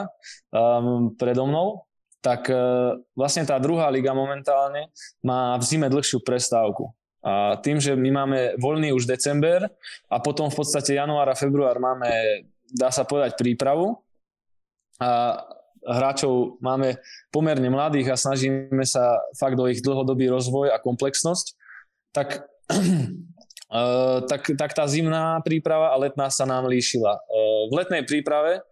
[0.51, 1.87] um, predo mnou,
[2.19, 4.89] tak uh, vlastne tá druhá liga momentálne
[5.21, 6.89] má v zime dlhšiu prestávku.
[7.21, 9.69] A tým, že my máme voľný už december
[10.09, 12.09] a potom v podstate január a február máme,
[12.69, 14.01] dá sa povedať, prípravu,
[14.95, 15.41] a
[15.85, 16.97] hráčov máme
[17.29, 21.55] pomerne mladých a snažíme sa fakt o ich dlhodobý rozvoj a komplexnosť,
[22.11, 27.13] tak, uh, tak, tak tá zimná príprava a letná sa nám líšila.
[27.29, 28.65] Uh, v letnej príprave,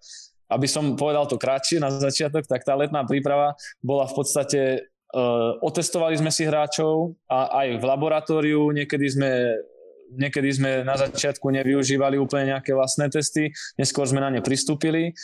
[0.50, 4.62] aby som povedal to kratšie na začiatok, tak tá letná príprava bola v podstate
[5.14, 9.30] Uh, otestovali sme si hráčov a aj v laboratóriu, niekedy sme
[10.12, 15.16] niekedy sme na začiatku nevyužívali úplne nejaké vlastné testy, neskôr sme na ne pristúpili.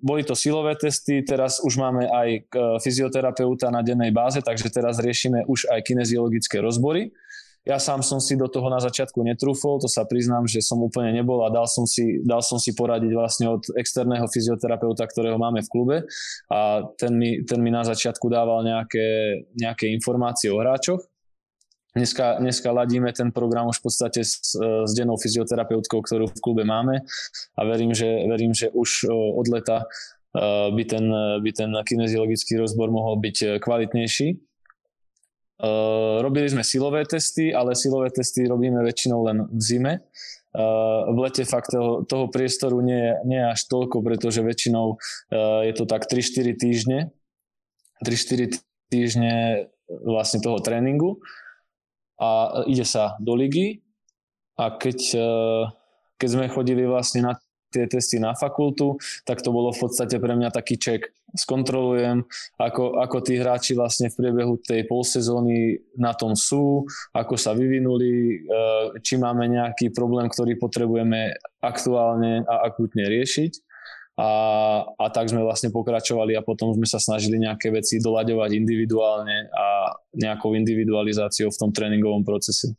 [0.00, 5.00] Boli to silové testy, teraz už máme aj uh, fyzioterapeuta na dennej báze, takže teraz
[5.02, 7.12] riešime už aj kineziologické rozbory.
[7.66, 11.10] Ja sám som si do toho na začiatku netrúfol, to sa priznám, že som úplne
[11.10, 15.66] nebol a dal som si, dal som si poradiť vlastne od externého fyzioterapeuta, ktorého máme
[15.66, 15.96] v klube
[16.46, 21.02] a ten mi, ten mi na začiatku dával nejaké, nejaké informácie o hráčoch
[21.96, 26.60] Dneska, dneska ladíme ten program už v podstate s, s dennou fyzioterapeutkou, ktorú v klube
[26.68, 27.00] máme
[27.56, 29.86] a verím, že, verím, že už od leta e,
[30.76, 31.08] by ten,
[31.40, 34.28] by ten kineziologický rozbor mohol byť e, kvalitnejší.
[34.28, 34.36] E,
[36.20, 39.94] robili sme silové testy, ale silové testy robíme väčšinou len v zime.
[41.06, 44.96] V lete fakt toho, toho priestoru nie, nie je až toľko, pretože väčšinou
[45.68, 47.12] je to tak 3-4 týždne.
[48.00, 48.56] 3-4
[48.88, 51.20] týždne vlastne toho tréningu
[52.16, 53.84] a ide sa do ligy
[54.56, 55.30] a keď, e,
[56.16, 57.32] keď sme chodili vlastne na
[57.68, 58.96] tie testy na fakultu,
[59.28, 61.12] tak to bolo v podstate pre mňa taký ček.
[61.36, 62.24] Skontrolujem,
[62.56, 68.12] ako, ako tí hráči vlastne v priebehu tej polsezóny na tom sú, ako sa vyvinuli,
[68.12, 68.34] e,
[69.04, 73.65] či máme nejaký problém, ktorý potrebujeme aktuálne a akutne riešiť
[74.16, 74.30] a,
[74.96, 79.92] a tak sme vlastne pokračovali a potom sme sa snažili nejaké veci doľaďovať individuálne a
[80.16, 82.72] nejakou individualizáciou v tom tréningovom procese.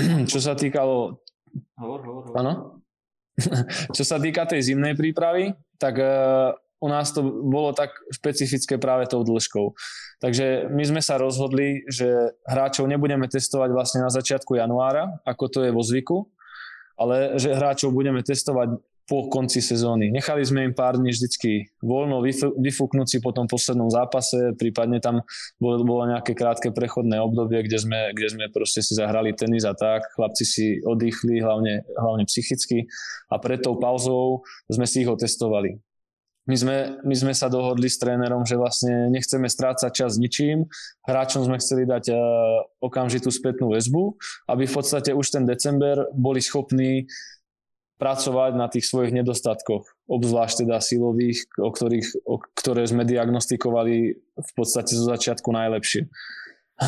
[0.32, 1.20] Čo sa týkalo...
[1.76, 2.36] Hovor, hovor, hovor.
[2.40, 2.52] Áno?
[3.96, 9.10] Čo sa týka tej zimnej prípravy, tak uh, u nás to bolo tak špecifické práve
[9.10, 9.76] tou dĺžkou.
[10.24, 15.58] Takže my sme sa rozhodli, že hráčov nebudeme testovať vlastne na začiatku januára, ako to
[15.66, 16.18] je vo zvyku,
[16.98, 20.12] ale že hráčov budeme testovať po konci sezóny.
[20.12, 22.20] Nechali sme im pár dní vždycky voľno,
[22.60, 25.24] vyfúknúť si po tom poslednom zápase, prípadne tam
[25.56, 29.72] bolo, bolo nejaké krátke prechodné obdobie, kde sme, kde sme proste si zahrali tenis a
[29.72, 32.84] tak, chlapci si oddychli, hlavne, hlavne psychicky
[33.32, 35.80] a pred tou pauzou sme si ich otestovali.
[36.48, 40.64] My sme, my sme sa dohodli s trénerom, že vlastne nechceme strácať čas ničím.
[41.04, 42.16] Hráčom sme chceli dať uh,
[42.80, 44.16] okamžitú spätnú väzbu,
[44.48, 47.04] aby v podstate už ten december boli schopní
[47.98, 49.84] pracovať na tých svojich nedostatkoch.
[50.08, 53.96] obzvlášť teda silových, o ktorých, o, ktoré sme diagnostikovali
[54.38, 56.08] v podstate zo začiatku najlepšie.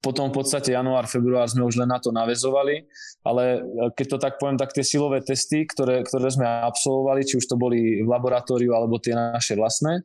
[0.00, 2.88] Potom v podstate január, február sme už len na to navezovali,
[3.20, 3.60] ale
[3.92, 7.60] keď to tak poviem, tak tie silové testy, ktoré, ktoré sme absolvovali, či už to
[7.60, 10.00] boli v laboratóriu alebo tie naše vlastné,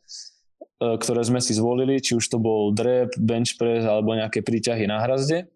[0.76, 4.84] E, ktoré sme si zvolili, či už to bol drep, bench press alebo nejaké príťahy
[4.84, 5.48] na hrazde,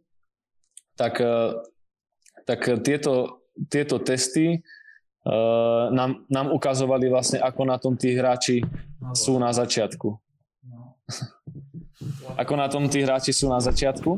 [0.95, 1.59] tak, e,
[2.49, 8.65] tak tieto, tieto testy uh, nám, nám ukazovali vlastne, ako na tom tí hráči
[9.13, 10.17] sú na začiatku.
[10.65, 10.97] No.
[12.41, 14.17] ako na tom tí hráči sú na začiatku.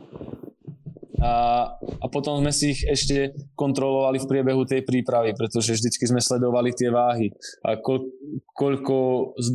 [1.22, 1.34] A,
[1.78, 6.74] a potom sme si ich ešte kontrolovali v priebehu tej prípravy, pretože vždycky sme sledovali
[6.74, 7.30] tie váhy
[7.66, 8.10] a ko,
[8.58, 8.98] koľko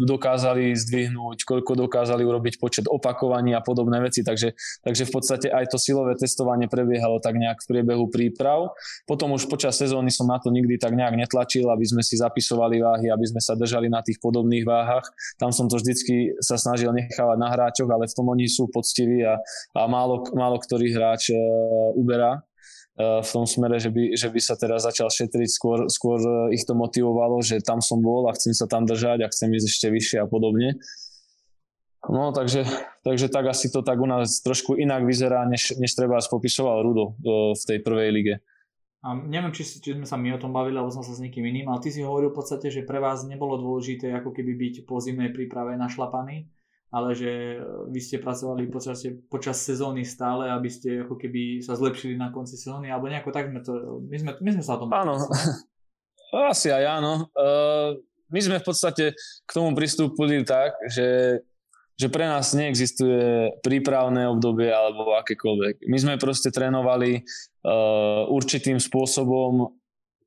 [0.06, 4.22] dokázali zdvihnúť, koľko dokázali urobiť počet opakovaní a podobné veci.
[4.22, 8.74] Takže, takže v podstate aj to silové testovanie prebiehalo tak nejak v priebehu príprav.
[9.06, 12.78] Potom už počas sezóny som na to nikdy tak nejak netlačil, aby sme si zapisovali
[12.78, 15.06] váhy, aby sme sa držali na tých podobných váhach.
[15.34, 19.26] Tam som to vždycky sa snažil nechávať na hráčoch, ale v tom oni sú poctiví
[19.26, 19.38] a,
[19.74, 21.55] a málo, málo ktorý hráč Eh,
[21.96, 22.42] Ubera
[22.98, 26.56] eh, v tom smere, že by, že by sa teraz začal šetriť, skôr, skôr eh,
[26.56, 29.66] ich to motivovalo, že tam som bol a chcem sa tam držať a chcem ísť
[29.66, 30.78] ešte vyššie a podobne.
[32.06, 32.62] No takže,
[33.02, 37.18] takže tak asi to tak u nás trošku inak vyzerá, než, než treba popisoval Rudo
[37.50, 38.34] v tej prvej lige.
[39.06, 41.46] A neviem, či, či sme sa my o tom bavili, alebo som sa s niekým
[41.46, 44.74] iným, ale ty si hovoril v podstate, že pre vás nebolo dôležité ako keby byť
[44.82, 46.50] po zimnej príprave našlapaný,
[46.96, 47.60] ale že
[47.92, 52.56] vy ste pracovali počas, počas sezóny stále, aby ste ako keby sa zlepšili na konci
[52.56, 55.20] sezóny, alebo nejako tak sme to, my sme, my sme sa o tom Áno,
[56.48, 57.28] asi aj áno.
[57.36, 58.00] Uh,
[58.32, 59.04] my sme v podstate
[59.44, 61.40] k tomu pristúpili tak, že,
[62.00, 65.84] že pre nás neexistuje prípravné obdobie alebo akékoľvek.
[65.84, 69.76] My sme proste trénovali uh, určitým spôsobom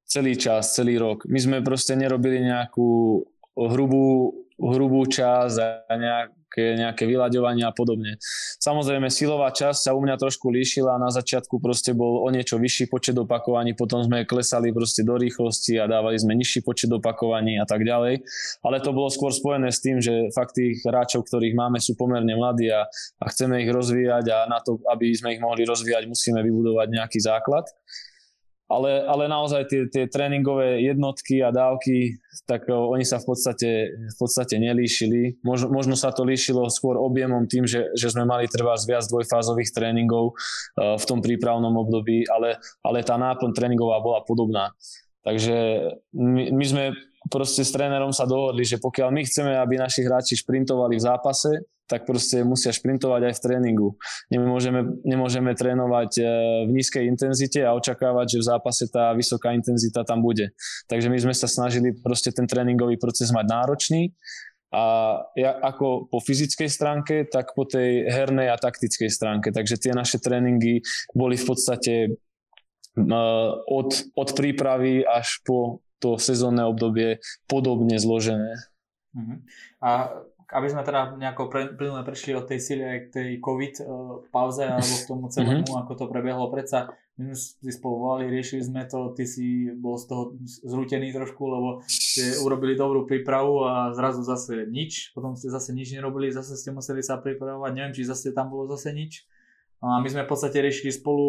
[0.06, 1.26] celý čas, celý rok.
[1.26, 3.22] My sme proste nerobili nejakú
[3.58, 5.56] hrubú, hrubú časť
[5.88, 8.18] a nejak, nejaké, nejaké vyľaďovanie a podobne.
[8.58, 12.90] Samozrejme, silová časť sa u mňa trošku líšila, na začiatku proste bol o niečo vyšší
[12.90, 17.66] počet opakovaní, potom sme klesali proste do rýchlosti a dávali sme nižší počet opakovaní a
[17.70, 18.26] tak ďalej.
[18.66, 22.34] Ale to bolo skôr spojené s tým, že fakt tých hráčov, ktorých máme, sú pomerne
[22.34, 22.90] mladí a,
[23.22, 27.20] a chceme ich rozvíjať a na to, aby sme ich mohli rozvíjať, musíme vybudovať nejaký
[27.22, 27.70] základ
[28.70, 33.70] ale, ale naozaj tie, tie tréningové jednotky a dávky, tak o, oni sa v podstate,
[33.98, 35.42] v podstate nelíšili.
[35.42, 39.74] Možno, možno sa to líšilo skôr objemom tým, že, že sme mali treba viac dvojfázových
[39.74, 44.70] tréningov uh, v tom prípravnom období, ale, ale tá náplň tréningová bola podobná.
[45.26, 46.84] Takže my, my sme
[47.28, 51.52] proste s trénerom sa dohodli, že pokiaľ my chceme, aby naši hráči šprintovali v zápase,
[51.90, 53.90] tak proste musia šprintovať aj v tréningu.
[54.30, 56.24] Nemôžeme, nemôžeme trénovať e,
[56.70, 60.54] v nízkej intenzite a očakávať, že v zápase tá vysoká intenzita tam bude.
[60.86, 64.14] Takže my sme sa snažili proste ten tréningový proces mať náročný
[64.70, 69.50] a ja ako po fyzickej stránke, tak po tej hernej a taktickej stránke.
[69.50, 70.86] Takže tie naše tréningy
[71.18, 72.10] boli v podstate e,
[73.66, 78.56] od, od prípravy až po to sezónne obdobie podobne zložené.
[79.12, 79.38] Uh-huh.
[79.84, 79.92] A
[80.50, 83.88] aby sme teda nejako pre, plynule prešli od tej síly aj k tej COVID uh,
[84.34, 85.82] pauze alebo k tomu celému, mm-hmm.
[85.86, 86.50] ako to prebehlo.
[86.50, 90.24] Predsa my sme si spolu volali, riešili sme to, ty si bol z toho
[90.64, 95.92] zrútený trošku, lebo ste urobili dobrú prípravu a zrazu zase nič, potom ste zase nič
[95.92, 99.28] nerobili, zase ste museli sa pripravovať, neviem, či zase tam bolo zase nič.
[99.80, 101.24] No a my sme v podstate riešili spolu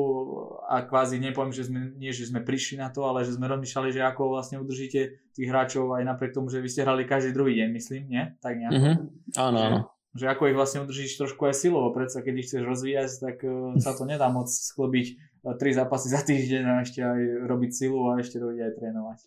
[0.67, 3.95] a kvázi nepoviem, že sme, nie že sme prišli na to, ale že sme rozmýšľali,
[3.95, 7.55] že ako vlastne udržíte tých hráčov aj napriek tomu, že vy ste hrali každý druhý
[7.63, 8.23] deň, myslím, nie?
[8.43, 8.75] Tak nejako.
[8.75, 8.97] Mm-hmm.
[9.39, 9.79] Áno, áno.
[10.19, 13.37] Že, že ako ich vlastne udržíš trošku aj silovo, predsa keď ich chceš rozvíjať, tak
[13.47, 15.07] uh, sa to nedá moc sklobiť
[15.47, 19.19] uh, tri zápasy za týždeň a ešte aj robiť silu a ešte robiť aj trénovať.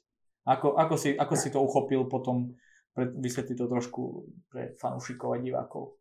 [0.44, 2.52] Ako, ako, si, ako si to uchopil potom,
[3.00, 5.96] vysvetli to trošku pre fanúšikov a divákov.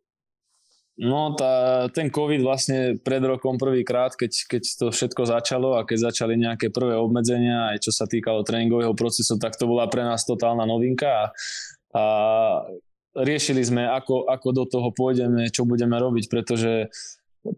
[1.00, 6.12] No, tá, ten COVID vlastne pred rokom prvýkrát, keď, keď to všetko začalo a keď
[6.12, 10.28] začali nejaké prvé obmedzenia, aj čo sa týkalo tréningového procesu, tak to bola pre nás
[10.28, 11.24] totálna novinka a,
[11.96, 12.05] a
[13.16, 16.93] riešili sme, ako, ako do toho pôjdeme, čo budeme robiť, pretože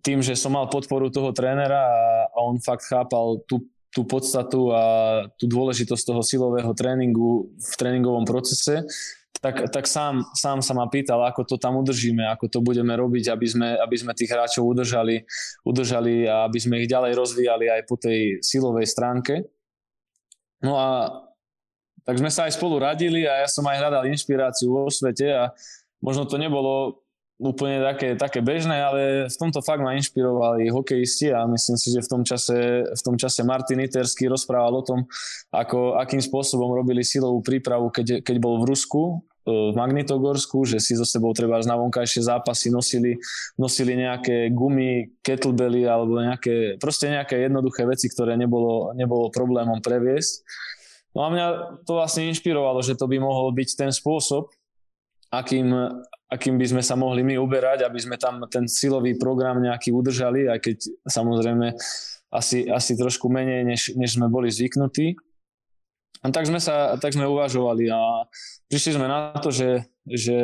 [0.07, 4.70] tým, že som mal podporu toho trénera a, a on fakt chápal tú, tú podstatu
[4.70, 4.82] a
[5.39, 8.87] tú dôležitosť toho silového tréningu v tréningovom procese,
[9.45, 13.28] tak, tak sám, sám sa ma pýtal, ako to tam udržíme, ako to budeme robiť,
[13.28, 15.20] aby sme, aby sme tých hráčov udržali,
[15.68, 19.45] udržali a aby sme ich ďalej rozvíjali aj po tej silovej stránke.
[20.64, 21.12] No a
[22.09, 25.53] tak sme sa aj spolu radili a ja som aj hľadal inšpiráciu vo svete a
[26.01, 27.05] možno to nebolo
[27.36, 32.01] úplne také, také bežné, ale v tomto fakt ma inšpirovali hokejisti a myslím si, že
[32.01, 32.57] v tom čase,
[32.88, 35.05] v tom čase Martin Itersky rozprával o tom,
[35.53, 40.97] ako, akým spôsobom robili silovú prípravu, keď, keď bol v Rusku, v Magnitogorsku, že si
[40.97, 43.20] so sebou treba na vonkajšie zápasy nosili,
[43.61, 50.40] nosili nejaké gumy, kettlebelly alebo nejaké, proste nejaké jednoduché veci, ktoré nebolo, nebolo problémom previesť.
[51.12, 51.47] No a mňa
[51.84, 54.49] to vlastne inšpirovalo, že to by mohol byť ten spôsob,
[55.28, 55.70] akým,
[56.32, 60.49] akým by sme sa mohli my uberať, aby sme tam ten silový program nejaký udržali,
[60.49, 61.76] aj keď samozrejme
[62.34, 65.14] asi, asi trošku menej, než, než sme boli zvyknutí.
[66.23, 68.25] A tak sme, sa, tak sme uvažovali a
[68.71, 70.37] prišli sme na to, že, že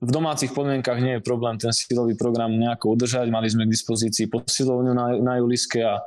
[0.00, 3.28] v domácich podmienkach nie je problém ten silový program nejako udržať.
[3.28, 6.00] Mali sme k dispozícii posilovňu na, na Juliske a,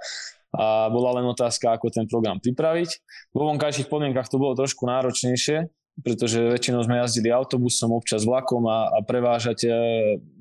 [0.58, 2.90] a bola len otázka, ako ten program pripraviť.
[3.38, 5.70] Vo vonkajších podmienkach to bolo trošku náročnejšie,
[6.02, 9.72] pretože väčšinou sme jazdili autobusom, občas vlakom a, a prevážať e,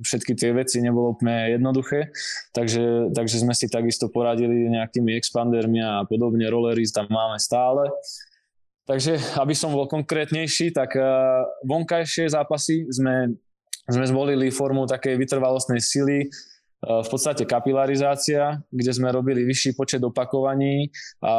[0.01, 2.09] všetky tie veci nebolo úplne jednoduché,
[2.57, 7.85] takže, takže sme si takisto poradili nejakými expandermi a podobne, rollery tam máme stále.
[8.83, 11.03] Takže aby som bol konkrétnejší, tak e,
[11.63, 13.31] vonkajšie zápasy sme,
[13.87, 16.29] sme zvolili formu takej vytrvalostnej sily, e,
[16.83, 20.91] v podstate kapilarizácia, kde sme robili vyšší počet opakovaní
[21.23, 21.35] a,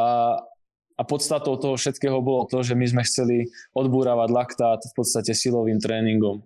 [0.96, 5.76] a podstatou toho všetkého bolo to, že my sme chceli odbúravať laktát v podstate silovým
[5.76, 6.40] tréningom.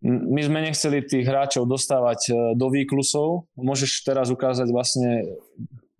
[0.00, 3.44] My sme nechceli tých hráčov dostávať e, do výklusov.
[3.60, 5.36] Môžeš teraz ukázať vlastne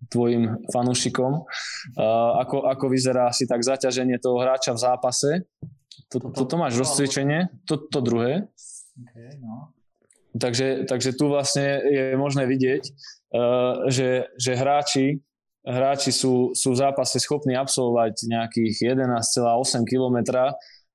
[0.09, 1.45] tvojim fanúšikom,
[2.41, 5.31] ako, ako vyzerá asi tak zaťaženie toho hráča v zápase.
[6.09, 8.33] Toto, toto máš rozcvičenie, toto to druhé.
[8.91, 9.71] Okay, no.
[10.35, 12.91] takže, takže tu vlastne je možné vidieť, e,
[13.87, 15.23] že, že hráči
[15.65, 20.17] hráči sú, sú v zápase schopní absolvovať nejakých 11,8 km.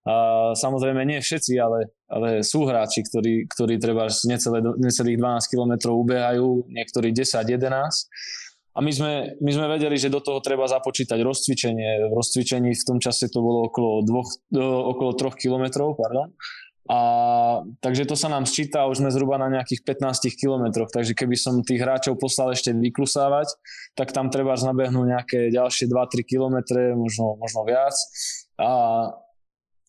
[0.07, 0.15] A
[0.55, 6.71] samozrejme nie všetci, ale, ale sú hráči, ktorí, ktorí treba necelé, necelých 12 km ubehajú,
[6.71, 7.59] niektorí 10-11.
[8.77, 12.13] A my sme, my sme vedeli, že do toho treba započítať rozcvičenie.
[12.13, 14.29] V rozcvičení v tom čase to bolo okolo, dvoch,
[14.93, 16.29] okolo 3 kilometrov, pardon.
[16.87, 17.01] A,
[17.83, 21.65] takže to sa nám sčíta, už sme zhruba na nejakých 15 kilometroch, takže keby som
[21.65, 23.49] tých hráčov poslal ešte vyklusávať,
[23.99, 27.97] tak tam treba nabehnúť nejaké ďalšie 2-3 kilometre, možno, možno viac.
[28.61, 28.71] A,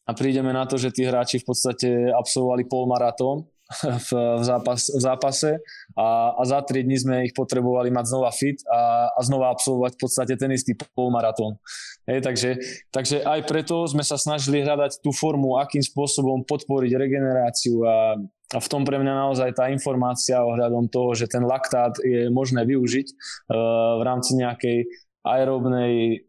[0.07, 5.01] a prídeme na to, že tí hráči v podstate absolvovali polmaratón v, v, zápas, v
[5.03, 5.51] zápase
[5.99, 9.91] a, a za 3 dní sme ich potrebovali mať znova fit a, a znova absolvovať
[9.95, 11.59] v podstate ten istý polmaratón.
[12.07, 12.49] Hej, takže,
[12.95, 18.15] takže aj preto sme sa snažili hľadať tú formu, akým spôsobom podporiť regeneráciu a,
[18.55, 22.63] a v tom pre mňa naozaj tá informácia ohľadom toho, že ten laktát je možné
[22.63, 24.87] využiť uh, v rámci nejakej
[25.27, 26.23] aerobnej,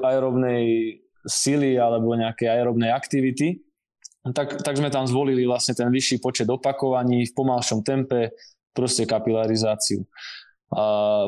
[0.00, 0.64] aerobnej
[1.28, 3.60] sily alebo nejakej aerobnej aktivity,
[4.32, 8.32] tak, tak sme tam zvolili vlastne ten vyšší počet opakovaní v pomalšom tempe,
[8.74, 10.02] proste kapilarizáciu.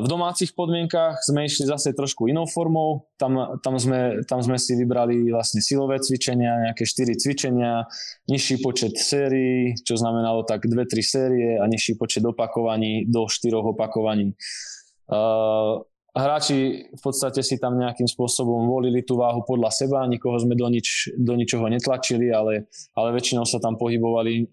[0.01, 3.07] V domácich podmienkach sme išli zase trošku inou formou.
[3.15, 7.87] Tam, tam, sme, tam sme si vybrali vlastne silové cvičenia, nejaké 4 cvičenia,
[8.27, 14.35] nižší počet sérií, čo znamenalo tak 2-3 série a nižší počet opakovaní do 4 opakovaní.
[16.17, 20.65] Hráči v podstate si tam nejakým spôsobom volili tú váhu podľa seba, nikoho sme do,
[20.65, 22.65] nič, do ničoho netlačili, ale,
[22.97, 24.45] ale väčšinou sa tam pohybovali e,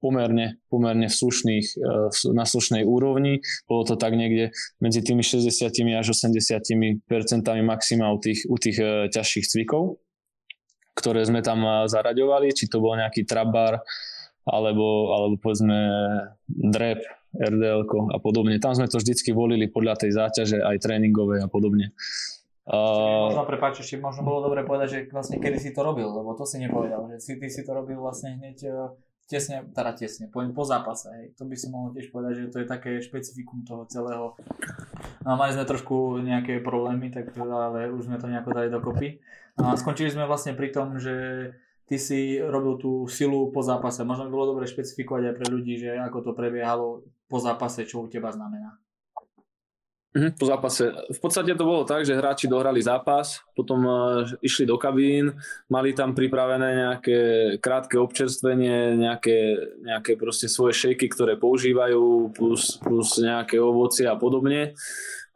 [0.00, 3.44] pomerne, pomerne v slušných, e, na slušnej úrovni.
[3.68, 4.48] Bolo to tak niekde
[4.80, 5.52] medzi tými 60
[5.92, 10.00] až 80 percentami maxima u tých, u tých e, ťažších cvikov,
[10.96, 13.84] ktoré sme tam e, zaraďovali, či to bol nejaký trabar,
[14.48, 15.76] alebo, alebo povedzme
[16.48, 17.04] drep,
[17.36, 18.56] rdl a podobne.
[18.62, 21.92] Tam sme to vždycky volili podľa tej záťaže aj tréningovej a podobne.
[22.68, 26.36] Uh, možno, prepáč, ešte možno bolo dobre povedať, že vlastne kedy si to robil, lebo
[26.36, 28.92] to si nepovedal, že si, ty si to robil vlastne hneď e,
[29.24, 31.32] tesne, teda tesne, poviem po zápase, hej.
[31.32, 34.36] to by si mohol tiež povedať, že to je také špecifikum toho celého.
[35.24, 39.16] No, mali sme trošku nejaké problémy, tak, ale už sme to nejako dali dokopy.
[39.64, 41.48] A skončili sme vlastne pri tom, že
[41.88, 44.04] ty si robil tú silu po zápase.
[44.04, 48.04] Možno by bolo dobre špecifikovať aj pre ľudí, že ako to prebiehalo po zápase, čo
[48.04, 48.76] u teba znamená.
[50.16, 50.88] Mhm, po zápase.
[51.12, 55.36] V podstate to bolo tak, že hráči dohrali zápas, potom uh, išli do kabín,
[55.68, 57.18] mali tam pripravené nejaké
[57.60, 59.36] krátke občerstvenie, nejaké,
[59.84, 64.72] nejaké proste svoje šejky, ktoré používajú, plus, plus nejaké ovocie a podobne.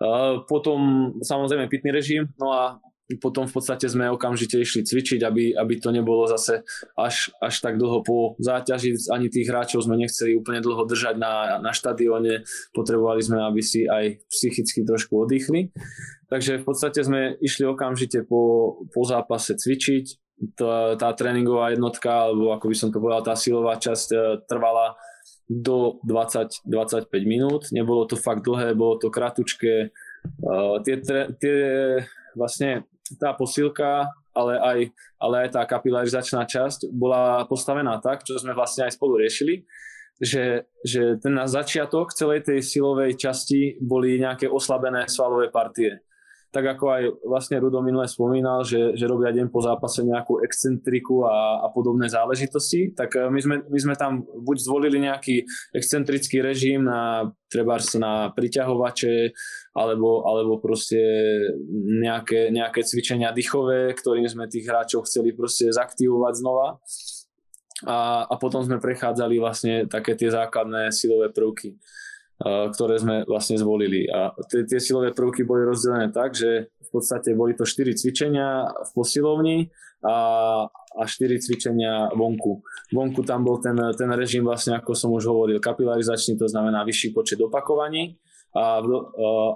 [0.00, 2.80] Uh, potom samozrejme pitný režim, no a
[3.20, 6.62] potom v podstate sme okamžite išli cvičiť, aby, aby to nebolo zase
[6.94, 9.10] až, až tak dlho po záťaži.
[9.10, 12.46] Ani tých hráčov sme nechceli úplne dlho držať na, na štadióne.
[12.72, 15.74] Potrebovali sme, aby si aj psychicky trošku oddychli.
[16.30, 20.22] Takže v podstate sme išli okamžite po, po zápase cvičiť.
[20.58, 24.18] Tá, tá tréningová jednotka, alebo ako by som to povedal, tá silová časť e,
[24.50, 24.98] trvala
[25.46, 26.66] do 20-25
[27.22, 27.70] minút.
[27.70, 29.92] Nebolo to fakt dlhé, bolo to kratučké.
[30.38, 31.02] Uh, tie,
[31.42, 31.56] tie
[32.38, 32.86] vlastne
[33.18, 34.78] tá posilka, ale aj,
[35.20, 39.64] ale aj tá kapilarizačná časť bola postavená tak, čo sme vlastne aj spolu riešili,
[40.22, 46.00] že, že ten na začiatok celej tej silovej časti boli nejaké oslabené svalové partie
[46.52, 51.24] tak ako aj vlastne Rudo minule spomínal, že, že robia deň po zápase nejakú excentriku
[51.24, 56.44] a, a podobné záležitosti, tak eh, my sme, my sme tam buď zvolili nejaký excentrický
[56.44, 59.32] režim na trebárs na priťahovače,
[59.72, 61.00] alebo, alebo proste
[62.04, 66.80] nejaké, nejaké cvičenia dýchové, ktorým sme tých hráčov chceli proste zaktivovať znova.
[67.82, 71.80] A, a potom sme prechádzali vlastne také tie základné silové prvky
[72.42, 74.10] ktoré sme vlastne zvolili.
[74.10, 78.66] A tie, tie silové prvky boli rozdelené tak, že v podstate boli to 4 cvičenia
[78.66, 79.58] v posilovni
[80.02, 80.16] a,
[80.68, 82.60] a 4 cvičenia vonku.
[82.90, 87.14] Vonku tam bol ten, ten režim vlastne, ako som už hovoril, kapilarizačný, to znamená vyšší
[87.14, 88.18] počet opakovaní
[88.52, 88.82] a,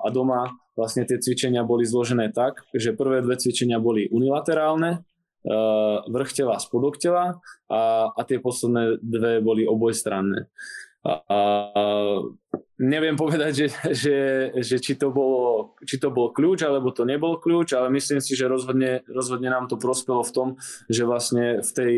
[0.00, 5.02] a doma vlastne tie cvičenia boli zložené tak, že prvé dve cvičenia boli unilaterálne,
[6.06, 7.38] vrch tela, spodok tela
[7.70, 10.50] a, a tie posledné dve boli obojstranné.
[11.06, 11.38] A
[12.82, 14.16] neviem povedať, že, že,
[14.58, 18.34] že či, to bolo, či to bol kľúč, alebo to nebol kľúč, ale myslím si,
[18.34, 20.48] že rozhodne, rozhodne nám to prospelo v tom,
[20.90, 21.94] že vlastne v tej,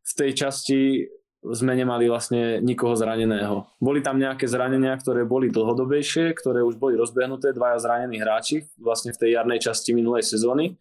[0.00, 0.80] v tej časti
[1.44, 3.68] sme nemali vlastne nikoho zraneného.
[3.76, 9.12] Boli tam nejaké zranenia, ktoré boli dlhodobejšie, ktoré už boli rozbehnuté, dvaja zranení hráči vlastne
[9.12, 10.80] v tej jarnej časti minulej sezóny,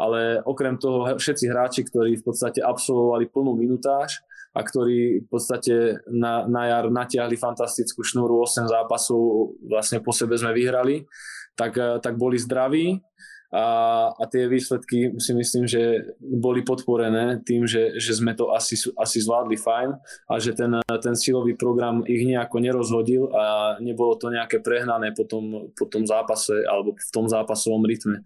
[0.00, 4.24] ale okrem toho všetci hráči, ktorí v podstate absolvovali plnú minutáž,
[4.54, 10.36] a ktorí v podstate na, na jar natiahli fantastickú šnúru 8 zápasov, vlastne po sebe
[10.36, 11.04] sme vyhrali,
[11.58, 13.02] tak, eh, tak boli zdraví
[13.48, 13.64] a,
[14.12, 19.24] a tie výsledky si myslím, že boli podporené tým, že, že sme to asi, asi
[19.24, 19.96] zvládli fajn
[20.28, 25.24] a že ten, ten silový program ich nejako nerozhodil a nebolo to nejaké prehnané po
[25.24, 28.20] tom, po tom zápase alebo v tom zápasovom rytme.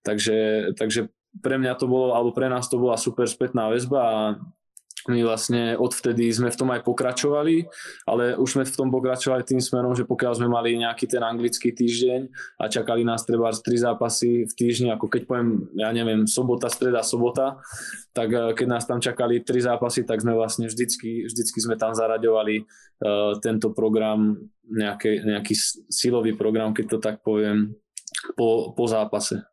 [0.00, 1.12] Takže, takže
[1.44, 4.16] pre mňa to bolo, alebo pre nás to bola super spätná väzba a
[5.08, 7.68] my vlastne odvtedy sme v tom aj pokračovali,
[8.08, 11.76] ale už sme v tom pokračovali tým smerom, že pokiaľ sme mali nejaký ten anglický
[11.76, 12.20] týždeň
[12.56, 17.04] a čakali nás treba tri zápasy v týždni, ako keď poviem, ja neviem, sobota, streda,
[17.04, 17.60] sobota,
[18.16, 21.92] tak eh, keď nás tam čakali tri zápasy, tak sme vlastne vždycky, vždycky sme tam
[21.92, 25.54] zaraďovali uh, tento program, nejaký, nejaký
[25.92, 27.76] silový program, keď to tak poviem,
[28.32, 29.44] po, po zápase.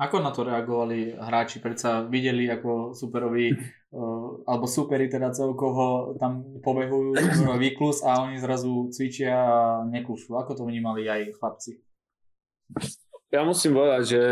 [0.00, 1.60] Ako na to reagovali hráči?
[1.60, 3.52] Predsa videli ako superoví
[4.46, 7.18] alebo superi teda celkovo tam pobehujú
[7.58, 10.38] výklus a oni zrazu cvičia a nekúšu.
[10.38, 11.82] Ako to vnímali aj chlapci?
[13.30, 14.22] Ja musím povedať, že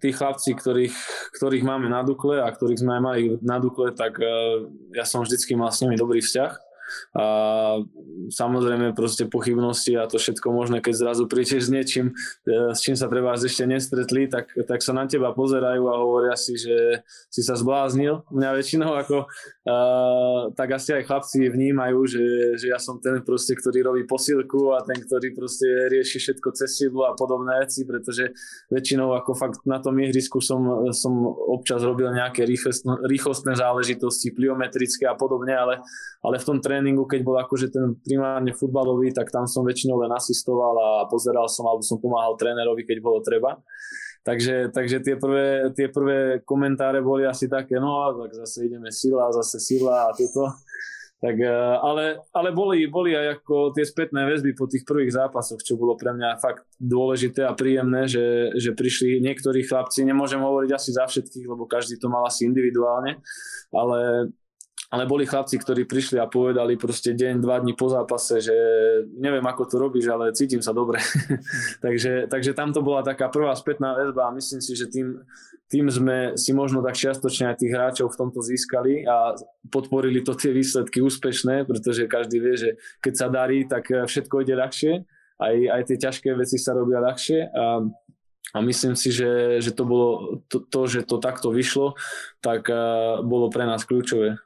[0.00, 0.96] tí chlapci, ktorých,
[1.36, 4.16] ktorých máme na Dukle a ktorých sme aj mali na Dukle, tak
[4.92, 6.73] ja som vždycky mal s nimi dobrý vzťah
[7.14, 7.24] a
[8.30, 12.06] samozrejme proste pochybnosti a to všetko možné, keď zrazu prídeš s niečím,
[12.44, 16.36] e, s čím sa treba ešte nestretli, tak, tak sa na teba pozerajú a hovoria
[16.38, 18.22] si, že si sa zbláznil.
[18.30, 22.24] Mňa väčšinou ako uh, tak asi aj chlapci vnímajú, že,
[22.60, 26.70] že ja som ten proste, ktorý robí posilku a ten, ktorý proste rieši všetko cez
[26.76, 28.34] sidlo a podobné veci, pretože
[28.70, 31.12] väčšinou ako fakt na tom ihrisku som, som
[31.50, 32.44] občas robil nejaké
[33.08, 35.80] rýchlostné záležitosti, pliometrické a podobne, ale,
[36.20, 40.10] ale v tom tréningu, keď bol akože ten primárne futbalový, tak tam som väčšinou len
[40.10, 43.60] asistoval a pozeral som alebo som pomáhal trénerovi, keď bolo treba.
[44.24, 49.28] Takže, takže tie, prvé, tie prvé komentáre boli asi také, no tak zase ideme sila,
[49.28, 50.48] zase sila a toto.
[51.24, 55.60] Tak, e, ale, ale boli, boli aj ako tie spätné väzby po tých prvých zápasoch,
[55.64, 60.70] čo bolo pre mňa fakt dôležité a príjemné, že, že prišli niektorí chlapci, nemôžem hovoriť
[60.76, 63.24] asi za všetkých, lebo každý to mal asi individuálne,
[63.72, 64.28] ale
[64.92, 68.56] ale boli chlapci, ktorí prišli a povedali proste deň, dva dní po zápase, že
[69.16, 71.00] neviem ako to robíš, ale cítim sa dobre.
[71.84, 75.24] takže, takže tam to bola taká prvá spätná väzba a myslím si, že tým,
[75.72, 79.32] tým sme si možno tak čiastočne aj tých hráčov v tomto získali a
[79.72, 82.70] podporili to tie výsledky úspešné, pretože každý vie, že
[83.00, 84.92] keď sa darí, tak všetko ide ľahšie,
[85.40, 87.84] aj, aj tie ťažké veci sa robia ľahšie a
[88.54, 91.98] a myslím si, že, že to bolo to, to, že to takto vyšlo,
[92.38, 94.38] tak uh, bolo pre nás kľúčové.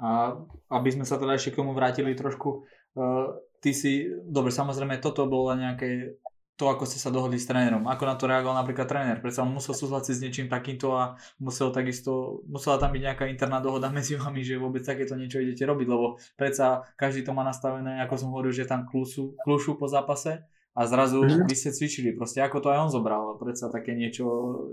[0.00, 0.38] A
[0.74, 2.66] aby sme sa teda ešte k tomu vrátili trošku,
[2.98, 6.18] uh, ty si, dobre, samozrejme toto bolo nejaké
[6.54, 7.82] to, ako ste sa dohodli s trénerom.
[7.90, 9.18] Ako na to reagoval napríklad tréner?
[9.18, 13.58] Predsa on musel súhlasiť s niečím takýmto a musel takisto, musela tam byť nejaká interná
[13.58, 17.98] dohoda medzi vami, že vôbec takéto niečo idete robiť, lebo predsa každý to má nastavené,
[18.06, 21.46] ako som hovoril, že tam klusu, klušu po zápase a zrazu mm-hmm.
[21.50, 22.14] vy ste cvičili.
[22.14, 23.34] Proste ako to aj on zobral.
[23.34, 24.26] Predsa také niečo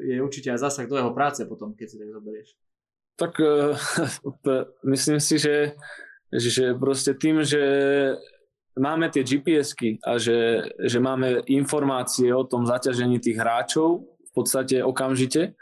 [0.05, 2.53] je určite aj zásah do jeho práce potom, keď si tak zoberieš.
[3.15, 3.75] Tak uh,
[4.83, 5.75] myslím si, že
[6.31, 7.59] že proste tým, že
[8.79, 14.79] máme tie GPSky a že, že máme informácie o tom zaťažení tých hráčov v podstate
[14.79, 15.59] okamžite,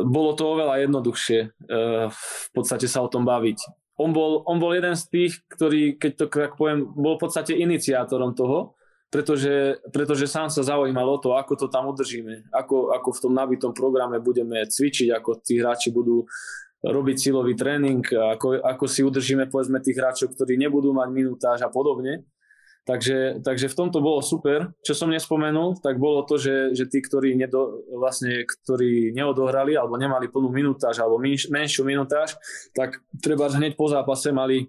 [0.00, 3.58] bolo to oveľa jednoduchšie uh, v podstate sa o tom baviť.
[4.00, 7.54] On bol, on bol jeden z tých, ktorý, keď to tak poviem, bol v podstate
[7.54, 8.74] iniciátorom toho,
[9.14, 13.32] pretože, pretože sám sa zaujímal o to, ako to tam udržíme, ako, ako v tom
[13.38, 16.26] nabitom programe budeme cvičiť, ako tí hráči budú
[16.82, 21.70] robiť silový tréning, ako, ako si udržíme povedzme tých hráčov, ktorí nebudú mať minutáž a
[21.70, 22.26] podobne.
[22.84, 24.74] Takže, takže v tomto bolo super.
[24.84, 29.96] Čo som nespomenul, tak bolo to, že, že tí, ktorí, nedo, vlastne, ktorí neodohrali alebo
[29.96, 32.36] nemali plnú minutáž alebo menš, menšiu minutáž,
[32.76, 34.68] tak treba hneď po zápase mali,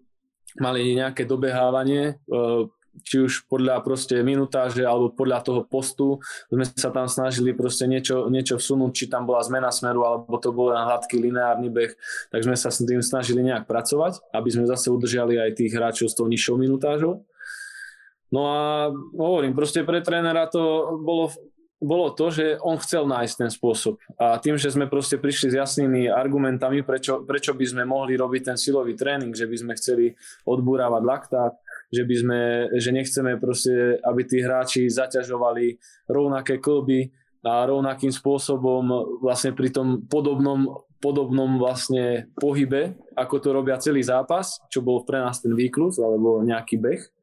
[0.56, 2.72] mali nejaké dobehávanie, e,
[3.04, 8.32] či už podľa proste minutáže alebo podľa toho postu sme sa tam snažili proste niečo,
[8.32, 11.92] niečo vsunúť, či tam bola zmena smeru alebo to bol na hladký lineárny beh,
[12.32, 16.08] tak sme sa s tým snažili nejak pracovať, aby sme zase udržali aj tých hráčov
[16.08, 17.26] s tou nižšou minutážou.
[18.34, 21.32] No a hovorím, proste pre trénera to bolo,
[21.80, 24.02] bolo to, že on chcel nájsť ten spôsob.
[24.18, 28.42] A tým, že sme proste prišli s jasnými argumentami, prečo, prečo by sme mohli robiť
[28.52, 30.06] ten silový tréning, že by sme chceli
[30.44, 31.54] odburávať laktát,
[31.90, 32.42] že by sme,
[32.78, 35.78] že nechceme proste, aby tí hráči zaťažovali
[36.10, 37.12] rovnaké klby
[37.46, 44.58] a rovnakým spôsobom vlastne pri tom podobnom, podobnom vlastne pohybe, ako to robia celý zápas,
[44.74, 47.16] čo bol pre nás ten výklus alebo nejaký beh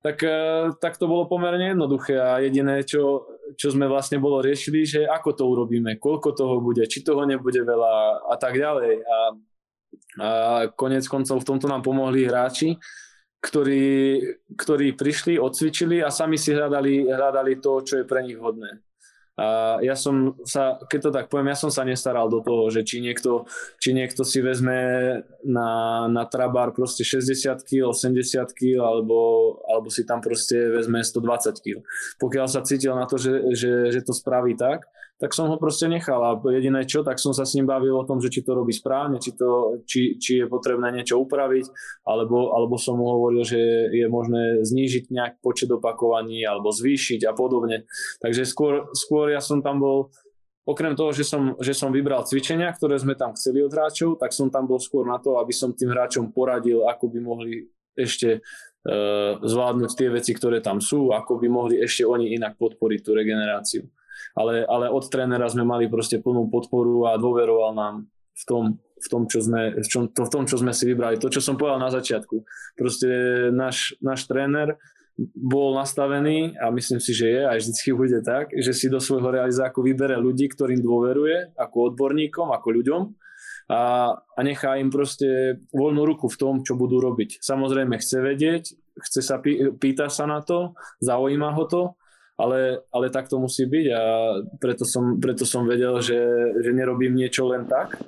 [0.00, 4.88] tak, e, tak to bolo pomerne jednoduché a jediné, čo, čo sme vlastne bolo riešili,
[4.88, 9.04] že ako to urobíme, koľko toho bude, či toho nebude veľa a tak ďalej.
[9.04, 9.16] A,
[10.24, 10.28] a
[10.72, 12.80] konec koncov v tomto nám pomohli hráči,
[13.40, 14.20] ktorí,
[14.52, 18.84] ktorí prišli, odcvičili a sami si hľadali, hľadali to, čo je pre nich hodné.
[19.40, 22.84] A ja som sa, keď to tak poviem, ja som sa nestaral do toho, že
[22.84, 23.48] či niekto,
[23.80, 24.76] či niekto si vezme
[25.40, 29.18] na, na trabár proste 60 kg, 80 kg, alebo,
[29.64, 31.80] alebo si tam proste vezme 120 kg.
[32.20, 34.84] Pokiaľ sa cítil na to, že, že, že to spraví tak,
[35.20, 38.08] tak som ho proste nechal a jediné čo, tak som sa s ním bavil o
[38.08, 41.68] tom, že či to robí správne, či, to, či, či je potrebné niečo upraviť,
[42.08, 43.60] alebo, alebo som mu hovoril, že
[43.92, 47.84] je možné znížiť nejak počet opakovaní alebo zvýšiť a podobne.
[48.24, 50.10] Takže skôr, skôr ja som tam bol,
[50.66, 54.34] okrem toho, že som, že som vybral cvičenia, ktoré sme tam chceli od hráčov, tak
[54.34, 58.38] som tam bol skôr na to, aby som tým hráčom poradil, ako by mohli ešte
[58.38, 63.10] uh, zvládnuť tie veci, ktoré tam sú, ako by mohli ešte oni inak podporiť tú
[63.14, 63.82] regeneráciu
[64.34, 67.94] ale, ale od trénera sme mali proste plnú podporu a dôveroval nám
[68.36, 71.18] v tom, v tom, čo sme, v, čom, to, v tom, čo sme si vybrali.
[71.18, 72.44] To, čo som povedal na začiatku.
[72.76, 73.08] Proste
[73.52, 74.76] náš, náš tréner
[75.36, 79.28] bol nastavený a myslím si, že je, aj vždycky bude tak, že si do svojho
[79.28, 83.02] realizáku vybere ľudí, ktorým dôveruje, ako odborníkom, ako ľuďom
[83.68, 83.82] a,
[84.16, 87.44] a nechá im proste voľnú ruku v tom, čo budú robiť.
[87.44, 88.64] Samozrejme chce vedieť,
[88.96, 90.72] chce sa pý, pýta sa na to,
[91.04, 91.82] zaujíma ho to
[92.40, 94.02] ale, ale tak to musí byť a
[94.56, 96.16] preto som, preto som vedel, že,
[96.64, 98.00] že nerobím niečo len tak,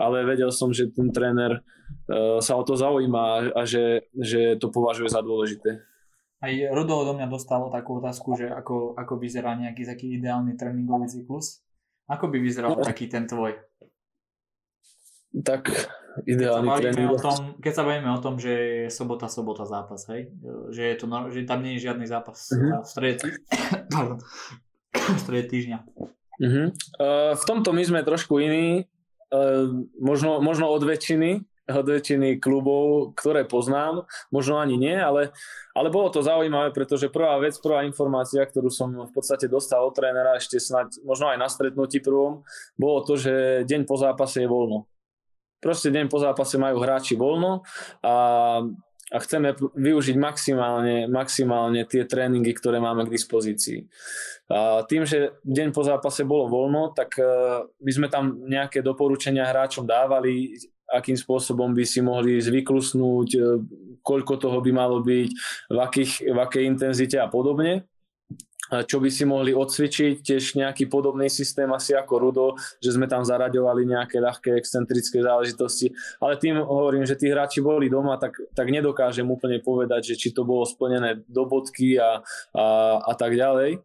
[0.00, 4.72] ale vedel som, že ten tréner uh, sa o to zaujíma a že, že to
[4.72, 5.84] považuje za dôležité.
[6.44, 11.08] Aj Rudo do mňa dostalo takú otázku, že ako, ako vyzerá nejaký taký ideálny tréningový
[11.08, 11.64] cyklus.
[12.04, 12.84] Ako by vyzeral no.
[12.84, 13.56] taký ten tvoj?
[15.40, 15.72] Tak
[16.28, 17.10] ideálny keď tréning.
[17.10, 20.30] O tom, keď sa bavíme o tom, že je sobota, sobota zápas, hej?
[20.70, 22.84] Že, je to, že tam nie je žiadny zápas uh-huh.
[22.84, 23.24] v strede,
[25.16, 25.78] v strede týždňa.
[26.44, 26.66] Uh-huh.
[27.00, 28.84] Uh, v tomto my sme trošku iní,
[29.32, 29.66] uh,
[29.96, 35.32] možno, možno od väčšiny, od väčšiny klubov, ktoré poznám, možno ani nie, ale,
[35.72, 39.96] ale bolo to zaujímavé, pretože prvá vec, prvá informácia, ktorú som v podstate dostal od
[39.96, 42.44] trénera ešte snad, možno aj na stretnutí prvom,
[42.76, 44.84] bolo to, že deň po zápase je voľno.
[45.64, 47.64] Proste deň po zápase majú hráči voľno
[48.04, 48.16] a,
[49.08, 53.88] a chceme využiť maximálne, maximálne tie tréningy, ktoré máme k dispozícii.
[54.52, 57.24] A tým, že deň po zápase bolo voľno, tak e,
[57.80, 60.52] my sme tam nejaké doporučenia hráčom dávali,
[60.90, 63.38] akým spôsobom by si mohli zvyklusnúť, e,
[64.04, 65.30] koľko toho by malo byť,
[65.72, 67.88] v, akých, v akej intenzite a podobne
[68.72, 72.46] čo by si mohli odcvičiť, tiež nejaký podobný systém asi ako Rudo,
[72.80, 77.92] že sme tam zaraďovali nejaké ľahké excentrické záležitosti, ale tým hovorím, že tí hráči boli
[77.92, 82.24] doma, tak, tak nedokážem úplne povedať, že či to bolo splnené do bodky a,
[82.56, 82.64] a,
[83.04, 83.84] a tak ďalej.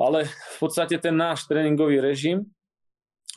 [0.00, 2.48] Ale v podstate ten náš tréningový režim,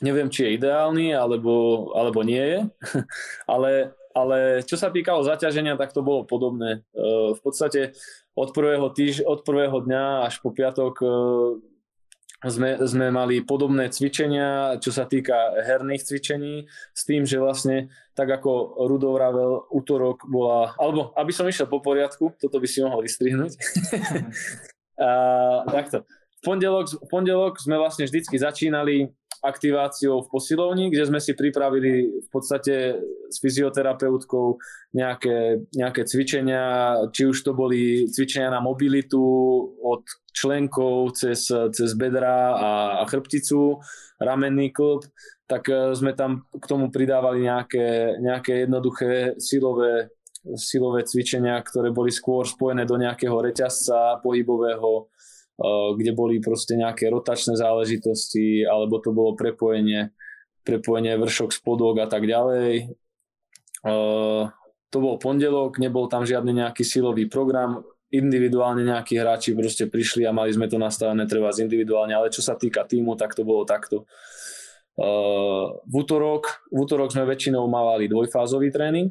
[0.02, 2.60] neviem, či je ideálny, alebo, alebo nie je,
[3.54, 6.82] ale, ale čo sa týkalo zaťaženia, tak to bolo podobné.
[6.94, 7.94] V podstate
[8.34, 11.06] od prvého, týž, od prvého dňa až po piatok e,
[12.50, 18.28] sme, sme mali podobné cvičenia, čo sa týka herných cvičení, s tým, že vlastne tak
[18.28, 23.06] ako Rudo vravel, útorok bola, alebo aby som išiel po poriadku, toto by si mohol
[23.06, 23.54] vystrihnúť.
[25.06, 25.10] a,
[25.70, 26.02] takto.
[26.42, 29.08] V pondelok, v pondelok sme vlastne vždycky začínali
[29.44, 32.96] aktiváciou v posilovni, kde sme si pripravili v podstate
[33.28, 34.56] s fyzioterapeutkou
[34.96, 39.20] nejaké, nejaké cvičenia, či už to boli cvičenia na mobilitu
[39.84, 42.70] od členkov cez, cez bedra a,
[43.00, 43.84] a chrbticu,
[44.16, 45.04] ramenný klb,
[45.44, 50.08] tak e, sme tam k tomu pridávali nejaké, nejaké jednoduché silové,
[50.56, 55.12] silové cvičenia, ktoré boli skôr spojené do nejakého reťazca pohybového,
[55.60, 60.10] kde boli proste nejaké rotačné záležitosti, alebo to bolo prepojenie,
[60.66, 62.90] prepojenie vršok spodok a tak ďalej.
[64.90, 70.30] To bol pondelok, nebol tam žiadny nejaký silový program, individuálne nejakí hráči proste prišli a
[70.30, 74.06] mali sme to nastavené treba individuálne, ale čo sa týka týmu, tak to bolo takto.
[74.94, 79.10] v, útorok, v útorok sme väčšinou mávali dvojfázový tréning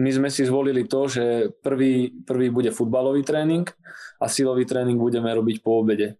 [0.00, 3.68] my sme si zvolili to, že prvý, prvý bude futbalový tréning
[4.16, 6.16] a silový tréning budeme robiť po obede.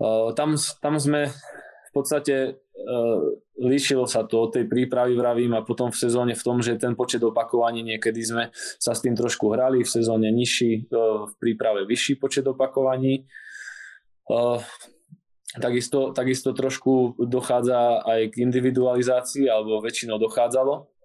[0.00, 3.20] Uh, tam, tam sme v podstate uh,
[3.60, 6.96] líšilo sa to od tej prípravy, vravím, a potom v sezóne v tom, že ten
[6.96, 8.44] počet opakovaní niekedy sme
[8.80, 13.28] sa s tým trošku hrali, v sezóne nižší, uh, v príprave vyšší počet opakovaní.
[15.56, 20.95] Takisto, takisto trošku dochádza aj k individualizácii, alebo väčšinou dochádzalo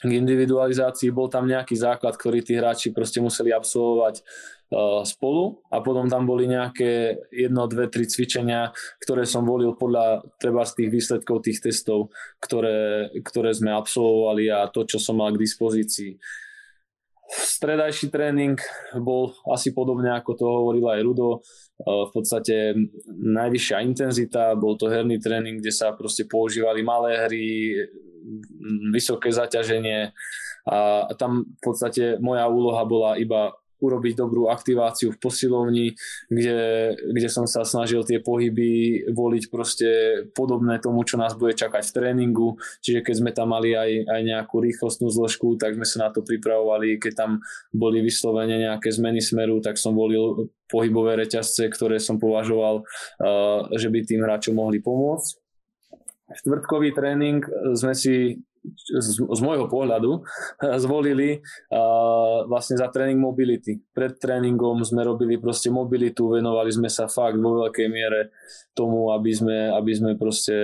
[0.00, 5.84] k individualizácii, bol tam nejaký základ, ktorý tí hráči proste museli absolvovať uh, spolu a
[5.84, 8.72] potom tam boli nejaké jedno, dve, tri cvičenia,
[9.04, 12.08] ktoré som volil podľa treba z tých výsledkov tých testov,
[12.40, 16.16] ktoré, ktoré sme absolvovali a to, čo som mal k dispozícii.
[17.30, 18.58] Stredajší tréning
[18.98, 21.28] bol asi podobne, ako to hovoril aj Rudo,
[21.80, 22.74] v podstate
[23.08, 27.46] najvyššia intenzita, bol to herný tréning, kde sa proste používali malé hry,
[28.92, 30.12] vysoké zaťaženie.
[30.68, 35.86] A tam v podstate moja úloha bola iba urobiť dobrú aktiváciu v posilovni,
[36.28, 39.88] kde, kde som sa snažil tie pohyby voliť proste
[40.36, 42.48] podobné tomu, čo nás bude čakať v tréningu.
[42.84, 46.20] Čiže keď sme tam mali aj, aj nejakú rýchlostnú zložku, tak sme sa na to
[46.22, 47.00] pripravovali.
[47.00, 47.40] Keď tam
[47.72, 53.90] boli vyslovene nejaké zmeny smeru, tak som volil pohybové reťazce, ktoré som považoval, uh, že
[53.90, 55.40] by tým hráčom mohli pomôcť
[56.30, 57.42] štvrtkový tréning
[57.74, 60.20] sme si z, z môjho pohľadu
[60.84, 61.40] zvolili
[61.72, 63.80] uh, vlastne za tréning mobility.
[63.80, 68.32] Pred tréningom sme robili proste mobilitu, venovali sme sa fakt vo veľkej miere
[68.76, 70.56] tomu, aby sme, aby sme proste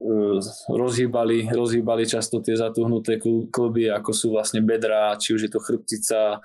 [0.00, 0.38] uh,
[0.72, 3.20] rozhýbali, rozhýbali často tie zatuhnuté
[3.52, 6.40] kluby, ako sú vlastne bedra, či už je to chrbtica,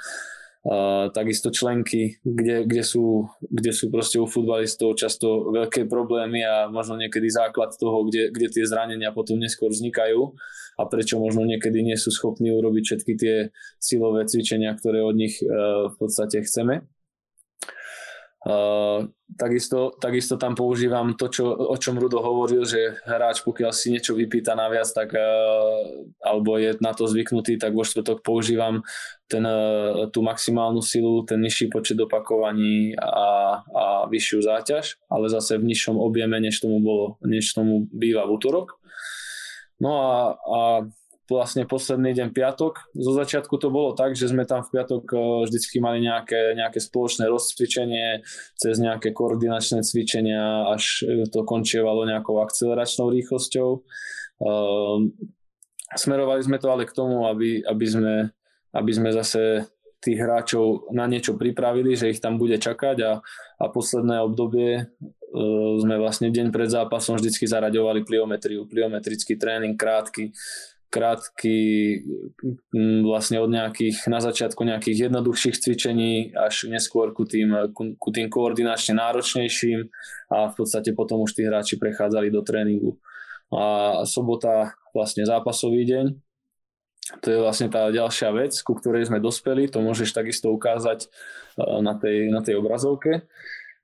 [1.13, 6.97] takisto členky, kde, kde, sú, kde sú proste u futbalistov často veľké problémy a možno
[6.97, 10.33] niekedy základ toho, kde, kde tie zranenia potom neskôr vznikajú
[10.75, 13.35] a prečo možno niekedy nie sú schopní urobiť všetky tie
[13.77, 16.83] silové cvičenia, ktoré od nich uh, v podstate chceme.
[18.45, 19.09] Uh,
[19.41, 24.13] takisto, takisto tam používam to, čo, o čom Rudo hovoril, že hráč, pokiaľ si niečo
[24.13, 28.85] vypýta naviac, tak, uh, alebo je na to zvyknutý, tak vo štvrtok používam
[29.25, 33.83] ten, uh, tú maximálnu silu, ten nižší počet opakovaní a, a
[34.13, 38.77] vyššiu záťaž, ale zase v nižšom objeme, než tomu, bolo, než tomu býva v útorok.
[39.81, 40.59] No a, a
[41.29, 42.93] vlastne posledný deň piatok.
[42.93, 45.19] Zo začiatku to bolo tak, že sme tam v piatok eh,
[45.49, 48.21] vždycky mali nejaké, nejaké spoločné rozcvičenie
[48.57, 53.69] cez nejaké koordinačné cvičenia, až eh, to končievalo nejakou akceleračnou rýchlosťou.
[54.35, 55.15] Um,
[55.95, 58.15] smerovali sme to ale k tomu, aby, aby, sme,
[58.75, 59.63] aby sme zase
[60.03, 63.13] tých hráčov na niečo pripravili, že ich tam bude čakať a,
[63.57, 64.91] a posledné obdobie
[65.81, 70.31] sme vlastne deň pred zápasom vždycky zaraďovali pliometriu, pliometrický tréning krátky,
[70.95, 71.57] krátky
[72.71, 78.31] mm, vlastne od nejakých, na začiatku nejakých jednoduchších cvičení až neskôr ku tým, ku, tým
[78.31, 79.91] koordinačne náročnejším
[80.31, 82.95] a v podstate potom už tí hráči prechádzali do tréningu.
[83.51, 86.05] A sobota vlastne zápasový deň,
[87.21, 91.79] to je vlastne tá ďalšia vec, ku ktorej sme dospeli, to môžeš takisto ukázať eh,
[91.83, 93.27] na tej, na tej obrazovke.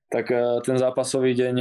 [0.08, 1.56] Tak eh, ten zápasový deň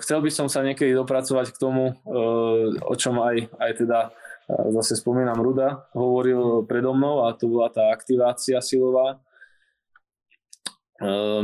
[0.00, 4.66] chcel by som sa niekedy dopracovať k tomu, eh, o čom aj, aj teda eh,
[4.78, 9.18] zase spomínam Ruda, hovoril predo mnou a to bola tá aktivácia silová.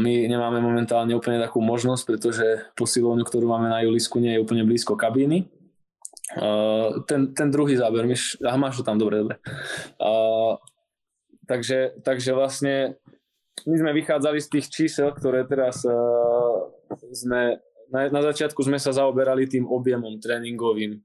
[0.01, 4.65] My nemáme momentálne úplne takú možnosť, pretože posilovňu, ktorú máme na Julisku, nie je úplne
[4.65, 5.45] blízko kabíny.
[7.05, 9.37] Ten, ten druhý záber, myš, aha, máš to tam, dobre, dobre.
[11.45, 12.97] Takže, takže vlastne
[13.69, 15.85] my sme vychádzali z tých čísel, ktoré teraz
[17.13, 17.61] sme,
[17.93, 20.99] na, na začiatku sme sa zaoberali tým objemom tréningovým.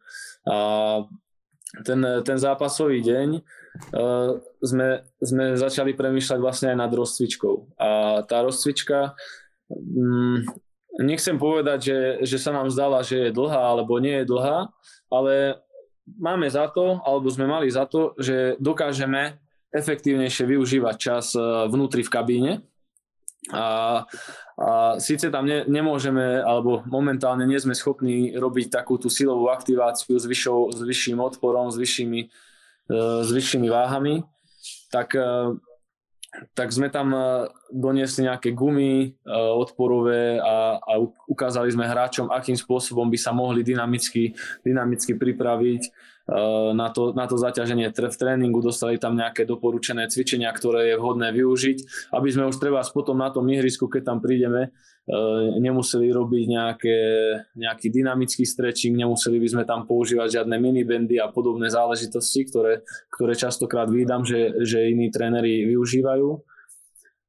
[0.47, 1.03] A
[1.83, 3.29] ten, ten zápasový deň
[3.91, 7.75] uh, sme, sme začali premýšľať vlastne aj nad rozcvičkou.
[7.75, 9.19] A tá rozcvička,
[9.67, 10.41] um,
[11.03, 14.71] nechcem povedať, že, že sa nám zdala, že je dlhá alebo nie je dlhá,
[15.11, 15.59] ale
[16.15, 19.37] máme za to, alebo sme mali za to, že dokážeme
[19.75, 22.51] efektívnejšie využívať čas e, vnútri v kabíne.
[23.51, 24.03] A,
[24.57, 30.17] a síce tam ne, nemôžeme, alebo momentálne nie sme schopní robiť takú tú silovú aktiváciu
[30.17, 32.27] s, vyšou, s vyšším odporom, s vyššími, e,
[33.21, 34.25] s vyššími váhami,
[34.89, 35.21] tak, e,
[36.53, 37.13] tak sme tam
[37.73, 39.13] doniesli nejaké gumy
[39.57, 40.93] odporové a, a
[41.25, 45.89] ukázali sme hráčom, akým spôsobom by sa mohli dynamicky, dynamicky pripraviť
[46.27, 50.99] Eh, na to, na to zaťaženie v tréningu, dostali tam nejaké doporučené cvičenia, ktoré je
[50.99, 54.75] vhodné využiť, aby sme už treba potom na tom ihrisku, keď tam prídeme,
[55.63, 56.99] nemuseli robiť nejaké,
[57.55, 62.83] nejaký dynamický stretching, nemuseli by sme tam používať žiadne minibendy a podobné záležitosti, ktoré,
[63.15, 66.29] ktoré častokrát vídam, že, že iní tréneri využívajú.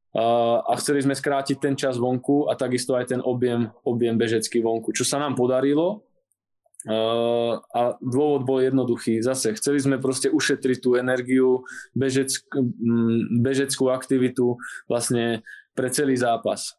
[0.09, 4.59] Eh, a chceli sme skrátiť ten čas vonku a takisto aj ten objem, objem bežecký
[4.59, 6.09] vonku, čo sa nám podarilo
[6.87, 9.18] Uh, a dôvod bol jednoduchý.
[9.18, 12.47] Zase chceli sme proste ušetriť tú energiu, bežeck,
[13.43, 14.55] bežeckú aktivitu
[14.87, 15.43] vlastne
[15.74, 16.79] pre celý zápas.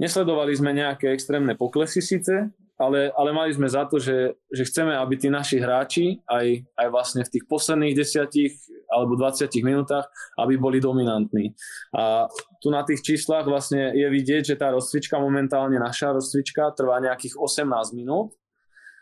[0.00, 2.48] Nesledovali sme nejaké extrémne poklesy síce,
[2.80, 6.86] ale, ale mali sme za to, že, že chceme, aby tí naši hráči aj, aj
[6.88, 8.56] vlastne v tých posledných desiatich
[8.88, 10.08] alebo 20 minútach,
[10.40, 11.52] aby boli dominantní.
[11.92, 12.24] A
[12.64, 17.36] tu na tých číslach vlastne je vidieť, že tá rozcvička momentálne, naša rozcvička trvá nejakých
[17.36, 18.40] 18 minút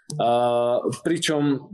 [0.08, 1.68] Uh, pričom,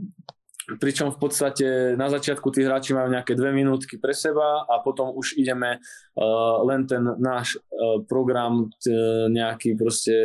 [0.81, 5.13] pričom v podstate na začiatku tí hráči majú nejaké dve minútky pre seba a potom
[5.13, 8.89] už ideme uh, len ten náš uh, program t,
[9.29, 10.15] nejaký proste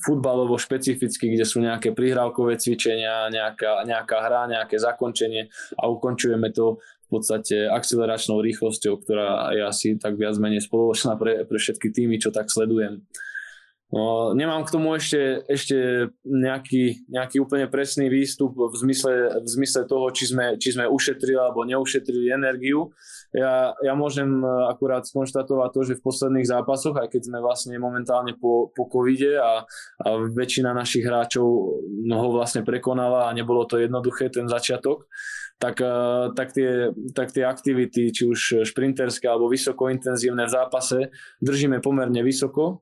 [0.00, 6.80] futbalovo špecificky, kde sú nejaké prihrávkové cvičenia, nejaká, nejaká hra, nejaké zakončenie a ukončujeme to
[6.80, 12.16] v podstate akceleračnou rýchlosťou, ktorá je asi tak viac menej spoločná pre, pre všetky týmy,
[12.16, 13.04] čo tak sledujem.
[13.92, 19.84] No, nemám k tomu ešte, ešte nejaký, nejaký úplne presný výstup v zmysle, v zmysle
[19.84, 22.88] toho, či sme, či sme ušetrili alebo neušetrili energiu.
[23.36, 27.76] Ja, ja môžem e, akurát skonštatovať to, že v posledných zápasoch, aj keď sme vlastne
[27.76, 29.68] momentálne po, po covide a,
[30.00, 31.44] a väčšina našich hráčov
[32.08, 35.04] ho vlastne prekonala a nebolo to jednoduché ten začiatok,
[35.60, 41.12] tak, e, tak, tie, tak tie aktivity, či už šprinterské alebo vysokointenzívne v zápase,
[41.44, 42.80] držíme pomerne vysoko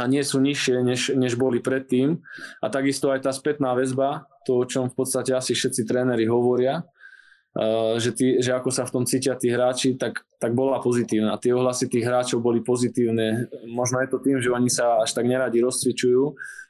[0.00, 2.24] a nie sú nižšie, než, než boli predtým.
[2.64, 6.80] A takisto aj tá spätná väzba, to, o čom v podstate asi všetci tréneri hovoria,
[6.80, 11.36] uh, že, tí, že ako sa v tom cítia tí hráči, tak, tak bola pozitívna.
[11.36, 13.52] Tie ohlasy tých hráčov boli pozitívne.
[13.68, 16.24] Možno je to tým, že oni sa až tak neradi rozcvičujú,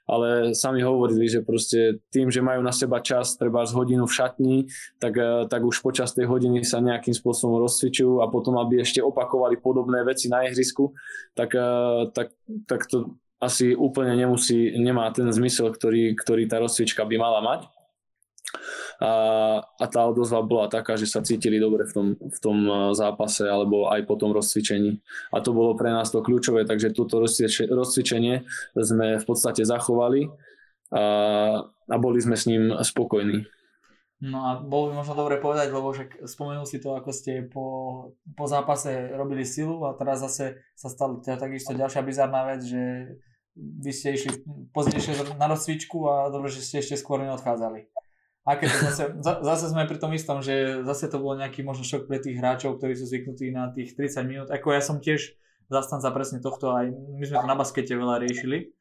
[0.06, 4.16] ale sami hovorili, že proste tým, že majú na seba čas, treba z hodinu v
[4.16, 4.56] šatni,
[4.98, 9.02] tak, uh, tak už počas tej hodiny sa nejakým spôsobom rozcvičujú a potom, aby ešte
[9.02, 10.94] opakovali podobné veci na ihrisku,
[11.34, 12.34] tak, uh, tak,
[12.66, 17.60] tak to asi úplne nemusí, nemá ten zmysel, ktorý, ktorý tá rozcvička by mala mať.
[19.02, 19.12] A,
[19.64, 22.58] a tá odozva bola taká, že sa cítili dobre v tom, v tom
[22.94, 25.02] zápase alebo aj po tom rozcvičení.
[25.34, 30.30] A to bolo pre nás to kľúčové, takže túto rozcvičenie sme v podstate zachovali
[30.92, 31.02] a,
[31.66, 33.48] a boli sme s ním spokojní.
[34.22, 37.66] No a bolo by možno dobre povedať, lebo však spomenul si to, ako ste po,
[38.38, 43.18] po zápase robili silu a teraz zase sa stala takisto ďalšia bizarná vec, že
[43.58, 47.90] vy ste išli pozdejšie na rozcvičku a dobre, že ste ešte skôr neodchádzali.
[48.42, 52.10] Aké to zase, zase sme pri tom istom, že zase to bolo nejaký možno šok
[52.10, 54.48] pre tých hráčov, ktorí sú zvyknutí na tých 30 minút.
[54.50, 55.38] Ako ja som tiež
[55.70, 58.74] zastanca presne tohto, aj my sme to na baskete veľa riešili.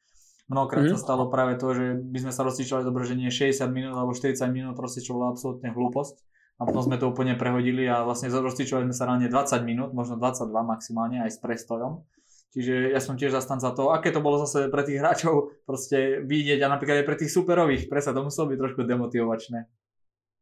[0.52, 0.98] Mnohokrát mm.
[0.98, 4.12] sa stalo práve to, že by sme sa rozcvičovali dobre, že nie 60 minút alebo
[4.12, 6.16] 40 minút, proste čo bola absolútne hlúposť.
[6.60, 10.20] A potom sme to úplne prehodili a vlastne rozcvičovali sme sa ráne 20 minút, možno
[10.20, 12.06] 22 maximálne aj s prestojom.
[12.52, 16.60] Čiže ja som tiež zastanca toho, aké to bolo zase pre tých hráčov proste vidieť
[16.68, 19.72] a napríklad aj pre tých superových, presa to muselo byť trošku demotivovačné.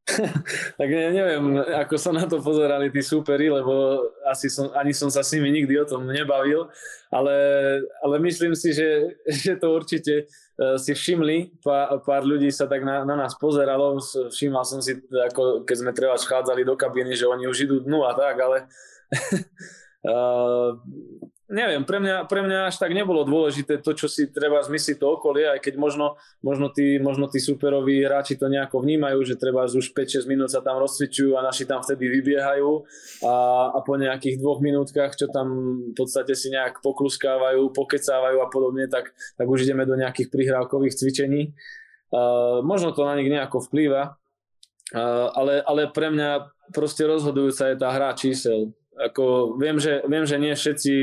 [0.79, 5.13] tak ja neviem, ako sa na to pozerali tí superi, lebo asi som, ani som
[5.13, 6.65] sa s nimi nikdy o tom nebavil,
[7.13, 7.35] ale,
[8.01, 9.13] ale myslím si, že,
[9.45, 14.01] že to určite uh, si všimli, pár, pár ľudí sa tak na, na nás pozeralo,
[14.33, 18.01] všímal som si, ako keď sme treba schádzali do kabiny, že oni už idú dnu
[18.09, 18.57] a tak, ale
[20.09, 20.73] uh,
[21.49, 25.07] neviem, pre mňa, pre mňa až tak nebolo dôležité to, čo si treba zmyslieť to
[25.17, 29.65] okolie, aj keď možno, možno, tí, možno tí superoví hráči to nejako vnímajú, že treba
[29.65, 32.85] už 5-6 minút sa tam rozcvičujú a naši tam vtedy vybiehajú
[33.25, 33.33] a,
[33.73, 35.49] a po nejakých dvoch minútkach, čo tam
[35.89, 40.95] v podstate si nejak pokluskávajú, pokecávajú a podobne, tak, tak už ideme do nejakých prihrávkových
[40.95, 41.57] cvičení.
[42.09, 44.17] Uh, možno to na nich nejako vplýva,
[44.93, 50.27] uh, ale, ale pre mňa proste rozhodujúca je tá hra čísel ako viem, že, viem,
[50.27, 50.93] že nie všetci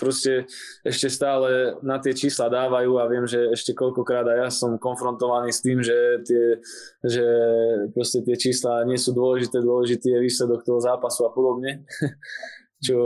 [0.00, 0.48] proste
[0.80, 5.52] ešte stále na tie čísla dávajú a viem, že ešte koľkokrát aj ja som konfrontovaný
[5.52, 6.64] s tým, že tie,
[7.04, 7.26] že
[7.92, 11.84] proste tie čísla nie sú dôležité, dôležitý je výsledok toho zápasu a podobne.
[12.82, 12.98] Čo,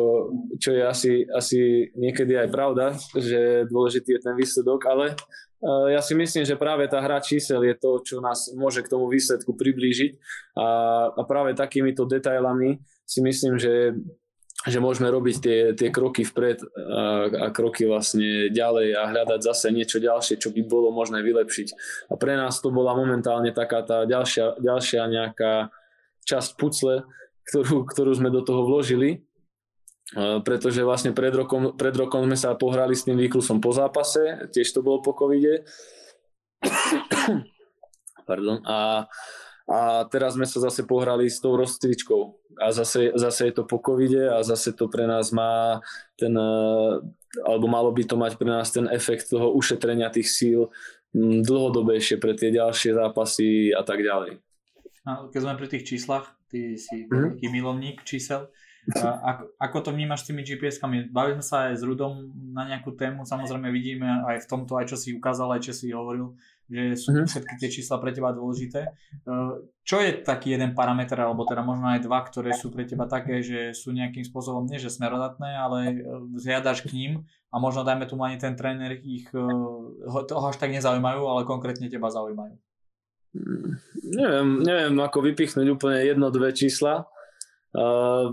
[0.57, 6.01] čo je asi, asi niekedy aj pravda, že dôležitý je ten výsledok, ale uh, ja
[6.01, 9.53] si myslím, že práve tá hra čísel je to, čo nás môže k tomu výsledku
[9.53, 10.17] priblížiť
[10.57, 10.69] a,
[11.13, 13.93] a práve takýmito detailami si myslím, že
[14.67, 16.67] že môžeme robiť tie, tie kroky vpred a,
[17.31, 21.69] a kroky vlastne ďalej a hľadať zase niečo ďalšie, čo by bolo možné vylepšiť.
[22.11, 25.71] A pre nás to bola momentálne taká tá ďalšia, ďalšia nejaká
[26.27, 27.07] časť pucle,
[27.47, 29.23] ktorú, ktorú sme do toho vložili,
[30.43, 34.67] pretože vlastne pred rokom, pred rokom sme sa pohrali s tým výklusom po zápase, tiež
[34.75, 35.63] to bolo po covide.
[38.29, 38.59] Pardon.
[38.67, 39.07] A,
[39.67, 42.23] a teraz sme sa zase pohrali s tou rozcvičkou
[42.63, 45.83] a zase, zase je to po covide a zase to pre nás má
[46.15, 46.93] ten, eh,
[47.43, 50.71] alebo malo by to mať pre nás ten efekt toho ušetrenia tých síl
[51.17, 54.39] dlhodobejšie pre tie ďalšie zápasy a tak ďalej.
[55.07, 57.39] A keď sme pri tých číslach, ty si mm-hmm.
[57.39, 58.51] taký milovník čísel,
[59.03, 61.11] ako, ako to vnímaš s tými GPS-kami?
[61.11, 64.97] Bavíme sa aj s Rudom na nejakú tému, samozrejme vidíme aj v tomto, aj čo
[64.99, 67.27] si ukázal, aj čo si hovoril, že sú uh-huh.
[67.27, 68.91] všetky tie čísla pre teba dôležité.
[69.87, 73.39] Čo je taký jeden parameter, alebo teda možno aj dva, ktoré sú pre teba také,
[73.41, 75.95] že sú nejakým spôsobom nie že smerodatné, ale e,
[76.43, 77.13] zhľadaš k ním
[77.55, 79.47] a možno dajme tu ani ten tréner ich e,
[80.27, 82.59] toho až tak nezaujímajú, ale konkrétne teba zaujímajú.
[84.17, 87.05] Neviem, neviem ako vypichnúť úplne jedno, dve čísla.
[87.77, 88.33] Uh,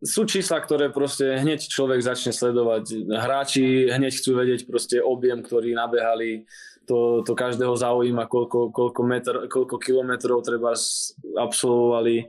[0.00, 3.04] sú čísla, ktoré proste hneď človek začne sledovať.
[3.04, 6.48] Hráči hneď chcú vedieť proste objem, ktorý nabehali,
[6.90, 10.74] to, to každého zaujíma, koľko, koľko, metr, koľko kilometrov treba
[11.38, 12.26] absolvovali.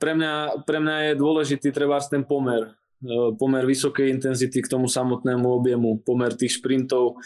[0.00, 2.72] Pre mňa, pre mňa je dôležitý treba ten pomer.
[3.04, 7.20] E, pomer vysokej intenzity k tomu samotnému objemu, pomer tých šprintov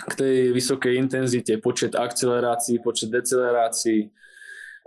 [0.00, 4.08] k tej vysokej intenzite, počet akcelerácií, počet decelerácií,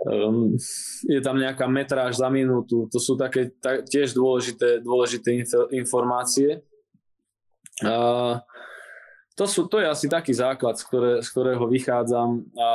[0.02, 0.50] um,
[1.06, 5.38] je tam nejaká metráž za minútu, to sú také tak, tiež dôležité, dôležité
[5.70, 6.66] informácie.
[7.78, 8.42] Uh,
[9.34, 12.68] to, sú, to je asi taký základ, z, ktoré, z ktorého vychádzam a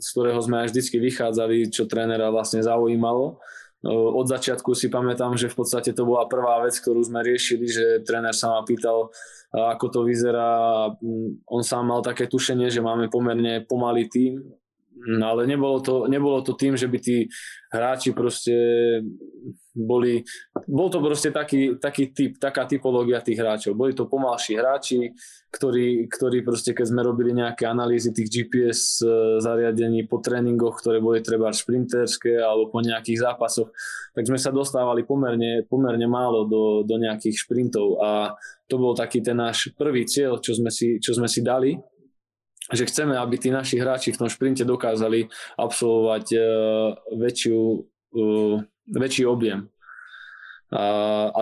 [0.00, 3.40] z ktorého sme aj vždycky vychádzali, čo trénera vlastne zaujímalo.
[3.88, 8.04] Od začiatku si pamätám, že v podstate to bola prvá vec, ktorú sme riešili, že
[8.04, 9.08] tréner sa ma pýtal,
[9.56, 10.84] ako to vyzerá.
[11.48, 14.36] On sám mal také tušenie, že máme pomerne pomalý tým,
[14.96, 17.30] no ale nebolo to, nebolo to tým, že by tí
[17.70, 18.54] hráči proste
[19.70, 20.26] boli,
[20.66, 23.78] bol to proste taký, taký typ, taká typológia tých hráčov.
[23.78, 25.14] Boli to pomalší hráči,
[25.54, 30.98] ktorí, ktorí proste, keď sme robili nejaké analýzy tých GPS e, zariadení po tréningoch, ktoré
[30.98, 33.70] boli treba šprinterské alebo po nejakých zápasoch,
[34.10, 38.34] tak sme sa dostávali pomerne, pomerne málo do, do nejakých šprintov a
[38.66, 41.78] to bol taký ten náš prvý cieľ, čo sme si, čo sme si dali,
[42.70, 45.26] že chceme, aby tí naši hráči v tom šprinte dokázali
[45.58, 46.42] absolvovať uh,
[47.18, 48.56] väčšiu uh,
[48.90, 49.70] väčší objem.
[50.70, 50.82] A,
[51.34, 51.40] a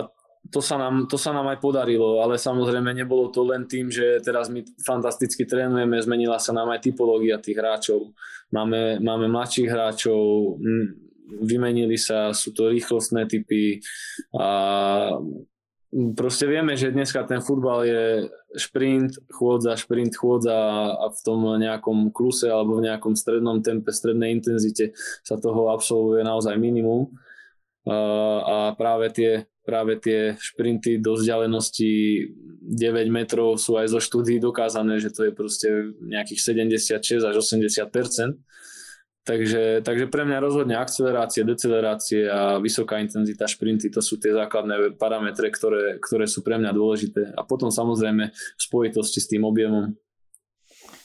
[0.49, 4.17] to sa, nám, to sa nám aj podarilo, ale samozrejme nebolo to len tým, že
[4.25, 8.09] teraz my fantasticky trénujeme, zmenila sa nám aj typológia tých hráčov.
[8.49, 10.57] Máme, máme mladších hráčov,
[11.45, 13.77] vymenili sa, sú to rýchlostné typy
[14.33, 14.47] a
[15.89, 18.03] proste vieme, že dneska ten futbal je
[18.57, 20.53] šprint, chôdza, šprint, chôdza
[20.93, 24.93] a v tom nejakom kluse alebo v nejakom strednom tempe, strednej intenzite
[25.25, 27.09] sa toho absolvuje naozaj minimum.
[27.89, 32.25] A práve tie, práve tie šprinty do vzdialenosti
[32.69, 35.69] 9 metrov sú aj zo štúdí dokázané, že to je proste
[36.05, 37.89] nejakých 76 až 80
[39.29, 44.97] Takže, takže pre mňa rozhodne akcelerácie, decelerácie a vysoká intenzita šprinty, to sú tie základné
[44.97, 47.37] parametre, ktoré, ktoré sú pre mňa dôležité.
[47.37, 49.93] A potom samozrejme v spojitosti s tým objemom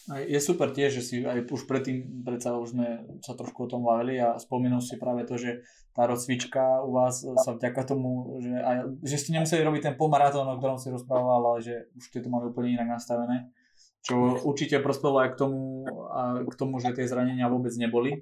[0.04, 3.88] je super tiež, že si aj už predtým, predsa už sme sa trošku o tom
[3.88, 5.64] bavili a spomínal si práve to, že
[5.96, 10.44] tá rozcvička u vás sa vďaka tomu, že, aj, že ste nemuseli robiť ten polmaratón,
[10.44, 13.48] o ktorom si rozprával, ale že už ste to mali úplne inak nastavené.
[14.04, 18.20] Čo určite prospelo aj k tomu, a k tomu, že tie zranenia vôbec neboli.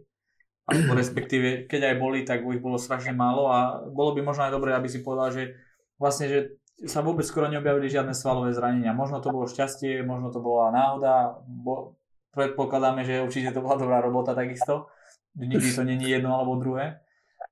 [0.62, 4.54] Alebo respektíve, keď aj boli, tak ich bolo strašne málo a bolo by možno aj
[4.54, 5.58] dobré, aby si povedal, že
[5.98, 6.38] vlastne, že
[6.86, 8.94] sa vôbec skoro neobjavili žiadne svalové zranenia.
[8.94, 11.98] Možno to bolo šťastie, možno to bola náhoda, bo
[12.30, 14.86] predpokladáme, že určite to bola dobrá robota takisto.
[15.34, 17.02] Nikdy to není jedno alebo druhé.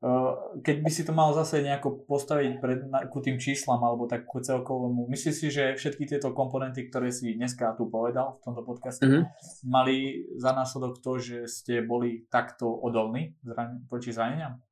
[0.01, 0.33] Eh,
[0.65, 4.41] keď by si to mal zase nejako postaviť pred, ku tým číslam alebo tak ku
[4.41, 9.05] celkovému, myslíš si, že všetky tieto komponenty, ktoré si dneska tu povedal v tomto podcaste,
[9.05, 9.29] mm-hmm.
[9.69, 14.65] mali za následok to, že ste boli takto odolní zran- proti zraneniam?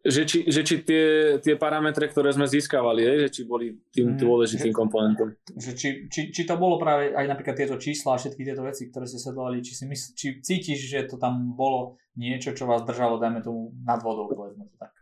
[0.00, 4.16] že či, že či tie, tie parametre, ktoré sme získavali, je, že či boli tým
[4.16, 4.18] mhm.
[4.18, 5.36] dôležitým komponentom.
[5.52, 8.88] Že či, či, či to bolo práve aj napríklad tieto čísla a všetky tieto veci,
[8.88, 12.84] ktoré ste sledovali, či, si mysl, či cítiš, že to tam bolo niečo, čo vás
[12.84, 14.92] držalo, dajme tomu, nad vodou, povedzme to tak.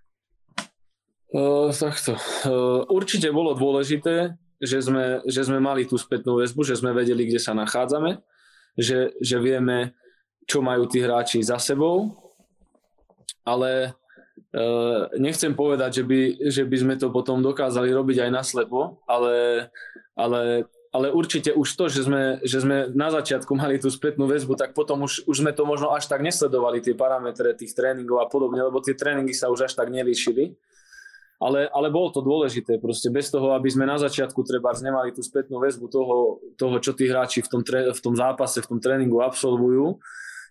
[1.35, 2.15] Uh, takto.
[2.47, 7.27] Uh, určite bolo dôležité, že sme, že sme mali tú spätnú väzbu, že sme vedeli,
[7.27, 8.23] kde sa nachádzame,
[8.79, 9.99] že, že vieme,
[10.47, 12.15] čo majú tí hráči za sebou,
[13.43, 13.99] ale
[14.49, 19.69] Eh, nechcem povedať, že by, že by sme to potom dokázali robiť aj naslepo, ale,
[20.17, 24.57] ale, ale určite už to, že sme, že sme na začiatku mali tú spätnú väzbu,
[24.57, 28.27] tak potom už, už sme to možno až tak nesledovali, tie parametre tých tréningov a
[28.27, 30.57] podobne, lebo tie tréningy sa už až tak nelíšili.
[31.39, 35.23] Ale, ale bolo to dôležité, proste bez toho, aby sme na začiatku treba nemali tú
[35.23, 38.83] spätnú väzbu toho, toho čo tí hráči v tom, tre, v tom zápase, v tom
[38.83, 40.03] tréningu absolvujú,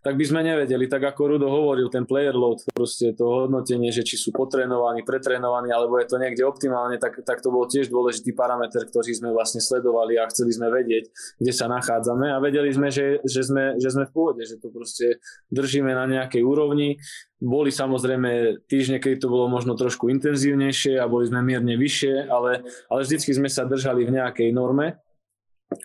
[0.06, 4.06] tak by sme nevedeli, tak ako Rudo hovoril, ten player load, proste to hodnotenie, že
[4.06, 8.38] či sú potrénovaní, pretrénovaní, alebo je to niekde optimálne, tak, tak to bol tiež dôležitý
[8.38, 11.10] parameter, ktorý sme vlastne sledovali a chceli sme vedieť,
[11.42, 14.70] kde sa nachádzame a vedeli sme, že, že, sme, že sme v pôvode, že to
[14.70, 15.20] proste
[15.50, 17.02] držíme na nejakej úrovni.
[17.38, 22.66] Boli samozrejme týždne, keď to bolo možno trošku intenzívnejšie a boli sme mierne vyššie, ale,
[22.90, 24.98] ale vždycky sme sa držali v nejakej norme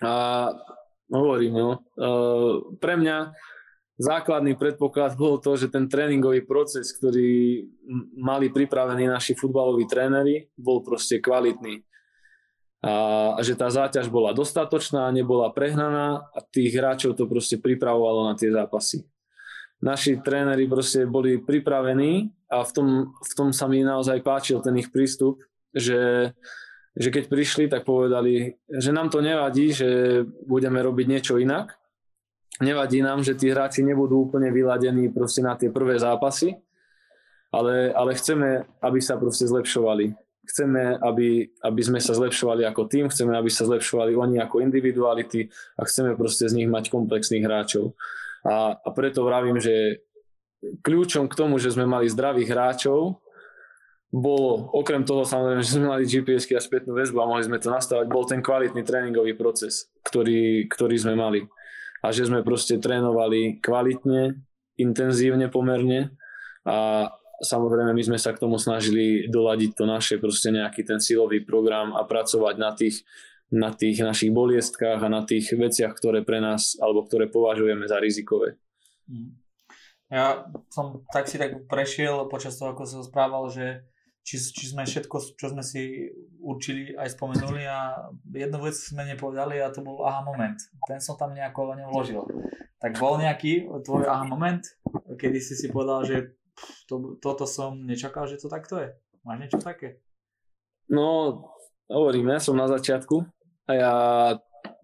[0.01, 0.13] a
[1.11, 3.35] hovorím, no, uh, pre mňa
[3.97, 7.63] základný predpoklad bol to, že ten tréningový proces, ktorý
[8.17, 11.85] mali pripravený naši futbaloví tréneri, bol proste kvalitný.
[12.83, 18.35] A že tá záťaž bola dostatočná, nebola prehnaná a tých hráčov to proste pripravovalo na
[18.35, 19.07] tie zápasy.
[19.79, 22.87] Naši tréneri proste boli pripravení a v tom,
[23.19, 25.39] v tom sa mi naozaj páčil ten ich prístup,
[25.71, 26.31] že,
[26.95, 31.75] že keď prišli, tak povedali, že nám to nevadí, že budeme robiť niečo inak,
[32.61, 36.53] nevadí nám, že tí hráči nebudú úplne vyladení proste na tie prvé zápasy,
[37.53, 40.13] ale, ale chceme, aby sa proste zlepšovali.
[40.43, 45.47] Chceme, aby, aby sme sa zlepšovali ako tým, chceme, aby sa zlepšovali oni ako individuality
[45.79, 47.95] a chceme proste z nich mať komplexných hráčov.
[48.43, 50.03] A, a preto vravím, že
[50.83, 53.23] kľúčom k tomu, že sme mali zdravých hráčov,
[54.13, 57.73] bolo, okrem toho samozrejme, že sme mali gps a spätnú väzbu a mohli sme to
[57.73, 61.41] nastavať, bol ten kvalitný tréningový proces, ktorý, ktorý sme mali
[62.03, 64.43] a že sme proste trénovali kvalitne,
[64.75, 66.11] intenzívne pomerne
[66.67, 67.07] a
[67.39, 71.95] samozrejme my sme sa k tomu snažili doladiť to naše proste nejaký ten silový program
[71.95, 73.07] a pracovať na tých,
[73.47, 78.03] na tých našich boliestkách a na tých veciach, ktoré pre nás alebo ktoré považujeme za
[78.03, 78.59] rizikové.
[79.07, 79.39] Mm.
[80.13, 83.81] Ja som tak si tak prešiel počas toho, ako som správal, že
[84.23, 86.07] či, či sme všetko, čo sme si
[86.39, 90.55] určili, aj spomenuli a jednu vec sme nepovedali a to bol aha moment.
[90.87, 92.23] Ten som tam nejako neuložil.
[92.79, 94.63] Tak bol nejaký tvoj aha moment,
[95.19, 96.39] kedy si si povedal, že
[96.87, 98.95] to, toto som nečakal, že to takto je.
[99.27, 99.99] Máš niečo také?
[100.87, 101.39] No,
[101.87, 103.23] hovorím, ja som na začiatku
[103.67, 103.93] a ja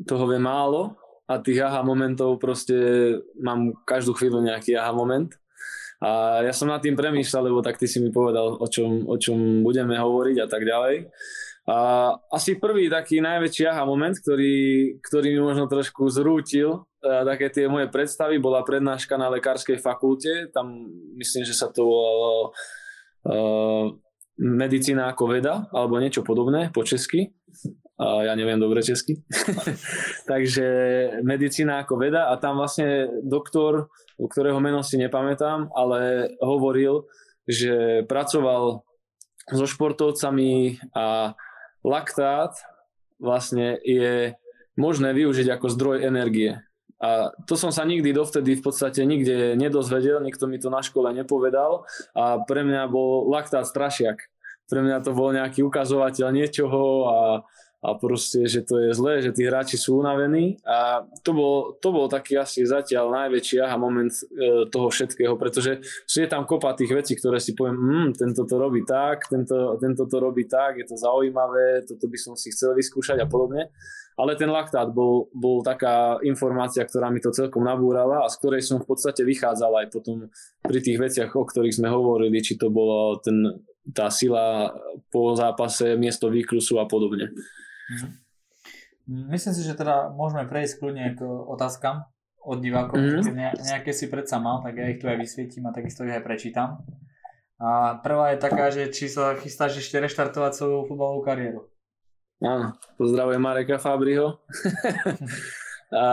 [0.04, 0.96] toho viem málo
[1.28, 2.76] a tých aha momentov proste
[3.40, 5.32] mám každú chvíľu nejaký aha moment
[6.00, 9.20] a ja som nad tým premýšľal, lebo tak ty si mi povedal, o čom, o
[9.20, 11.12] čom budeme hovoriť a tak ďalej.
[11.70, 11.78] A
[12.32, 17.68] asi prvý taký najväčší aha moment, ktorý, ktorý mi možno trošku zrútil a také tie
[17.70, 20.50] moje predstavy, bola prednáška na lekárskej fakulte.
[20.56, 20.88] Tam
[21.20, 22.56] myslím, že sa to volalo
[23.28, 23.86] uh,
[24.40, 27.36] medicína ako veda, alebo niečo podobné po česky.
[28.00, 29.20] A ja neviem dobre česky.
[30.32, 30.68] Takže
[31.28, 33.92] medicína ako veda a tam vlastne doktor
[34.28, 37.08] ktorého meno si nepamätám, ale hovoril,
[37.48, 38.84] že pracoval
[39.48, 41.34] so športovcami a
[41.82, 42.54] laktát
[43.18, 44.36] vlastne je
[44.76, 46.60] možné využiť ako zdroj energie.
[47.00, 51.08] A to som sa nikdy dovtedy v podstate nikde nedozvedel, nikto mi to na škole
[51.16, 54.20] nepovedal a pre mňa bol laktát strašiak.
[54.68, 57.18] Pre mňa to bol nejaký ukazovateľ niečoho a
[57.80, 61.96] a proste, že to je zlé, že tí hráči sú unavení a to bol, to
[61.96, 66.92] bol taký asi zatiaľ najväčší aha moment e, toho všetkého, pretože je tam kopa tých
[66.92, 70.92] vecí, ktoré si poviem, mm, tento to robí tak, tento, tento to robí tak, je
[70.92, 73.72] to zaujímavé, toto by som si chcel vyskúšať a podobne,
[74.20, 78.62] ale ten laktát bol, bol taká informácia, ktorá mi to celkom nabúrala a z ktorej
[78.68, 80.28] som v podstate vychádzal aj potom
[80.68, 83.64] pri tých veciach, o ktorých sme hovorili, či to bolo ten,
[83.96, 84.76] tá sila
[85.08, 87.32] po zápase, miesto výkrusu a podobne.
[87.90, 88.30] Mhm.
[89.10, 92.06] Myslím si, že teda môžeme prejsť kľudne k otázkam
[92.46, 93.34] od divákov, mm-hmm.
[93.34, 96.24] ne, nejaké si predsa mal, tak ja ich tu aj vysvietím a takisto ich aj
[96.24, 96.86] prečítam.
[97.60, 101.68] A prvá je taká, že či sa chystáš ešte reštartovať svoju futbalovú kariéru.
[102.40, 104.40] Áno, pozdravujem Mareka Fabriho.
[105.92, 106.08] a,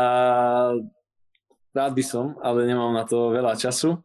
[1.71, 4.03] rád by som, ale nemám na to veľa času.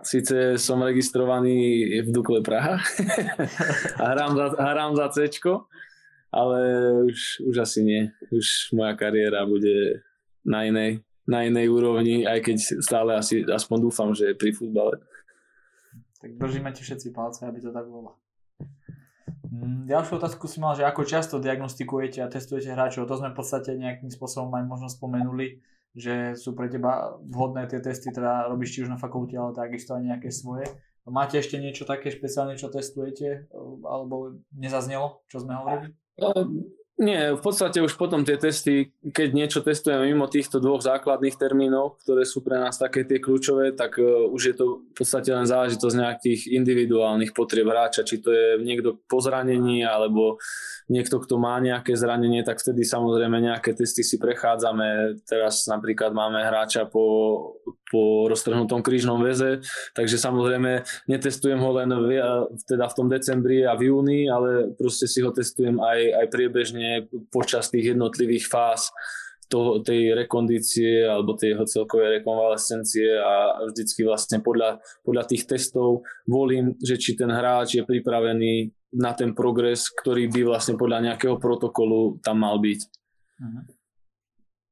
[0.00, 2.80] Sice som registrovaný v Dukle Praha
[4.00, 5.28] a hrám za, hrám za C,
[6.30, 6.58] ale
[7.10, 8.02] už, už asi nie.
[8.30, 10.02] Už moja kariéra bude
[10.46, 15.02] na inej, na inej úrovni, aj keď stále asi aspoň dúfam, že pri futbale.
[16.22, 18.20] Tak držíme ti všetci palce, aby to tak bolo.
[19.50, 23.10] Mm, ďalšiu otázku si mal, že ako často diagnostikujete a testujete hráčov.
[23.10, 25.58] To sme v podstate nejakým spôsobom aj možno spomenuli,
[25.90, 29.98] že sú pre teba vhodné tie testy, teda robíš či už na fakulte, ale takisto
[29.98, 30.70] aj nejaké svoje.
[31.10, 33.50] Máte ešte niečo také špeciálne, čo testujete?
[33.82, 35.90] Alebo nezaznelo, čo sme hovorili?
[36.18, 36.79] 嗯。
[37.00, 42.28] Nie, v podstate už potom tie testy, keď niečo testujeme mimo týchto dvoch základných termínov, ktoré
[42.28, 45.96] sú pre nás také tie kľúčové, tak uh, už je to v podstate len záležitosť
[45.96, 50.36] nejakých individuálnych potrieb hráča, či to je niekto po zranení, alebo
[50.92, 55.22] niekto, kto má nejaké zranenie, tak vtedy samozrejme nejaké testy si prechádzame.
[55.24, 57.06] Teraz napríklad máme hráča po,
[57.88, 59.64] po roztrhnutom krížnom väze,
[59.94, 62.20] takže samozrejme netestujem ho len v,
[62.68, 66.89] teda v tom decembri a v júni, ale proste si ho testujem aj, aj priebežne
[67.30, 68.90] počas tých jednotlivých fáz
[69.50, 76.06] toho, tej rekondície alebo tej jeho celkovej rekonvalescencie a vždycky vlastne podľa, podľa tých testov
[76.24, 81.36] volím, že či ten hráč je pripravený na ten progres, ktorý by vlastne podľa nejakého
[81.42, 82.80] protokolu tam mal byť.
[83.42, 83.80] Mhm.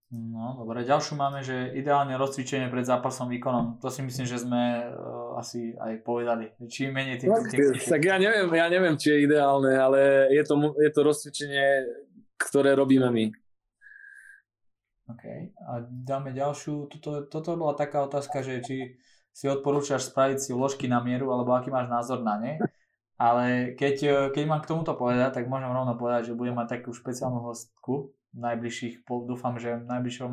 [0.09, 0.89] No, dobre.
[0.89, 3.77] Ďalšiu máme, že ideálne rozcvičenie pred zápasom výkonom.
[3.85, 6.49] To si myslím, že sme uh, asi aj povedali.
[6.65, 10.43] Čím menej tým, tým, tým, Tak ja neviem, ja neviem, či je ideálne, ale je
[10.49, 11.67] to, je to rozcvičenie,
[12.39, 13.25] ktoré robíme my.
[15.09, 15.25] OK.
[15.67, 16.87] A dáme ďalšiu.
[16.89, 18.77] Toto, toto bola taká otázka, že či
[19.33, 22.53] si odporúčaš spraviť si ložky na mieru, alebo aký máš názor na ne.
[23.19, 26.95] Ale keď, keď mám k tomuto povedať, tak môžem rovno povedať, že budem mať takú
[26.95, 30.33] špeciálnu hostku, najbližších, dúfam, že v najbližšom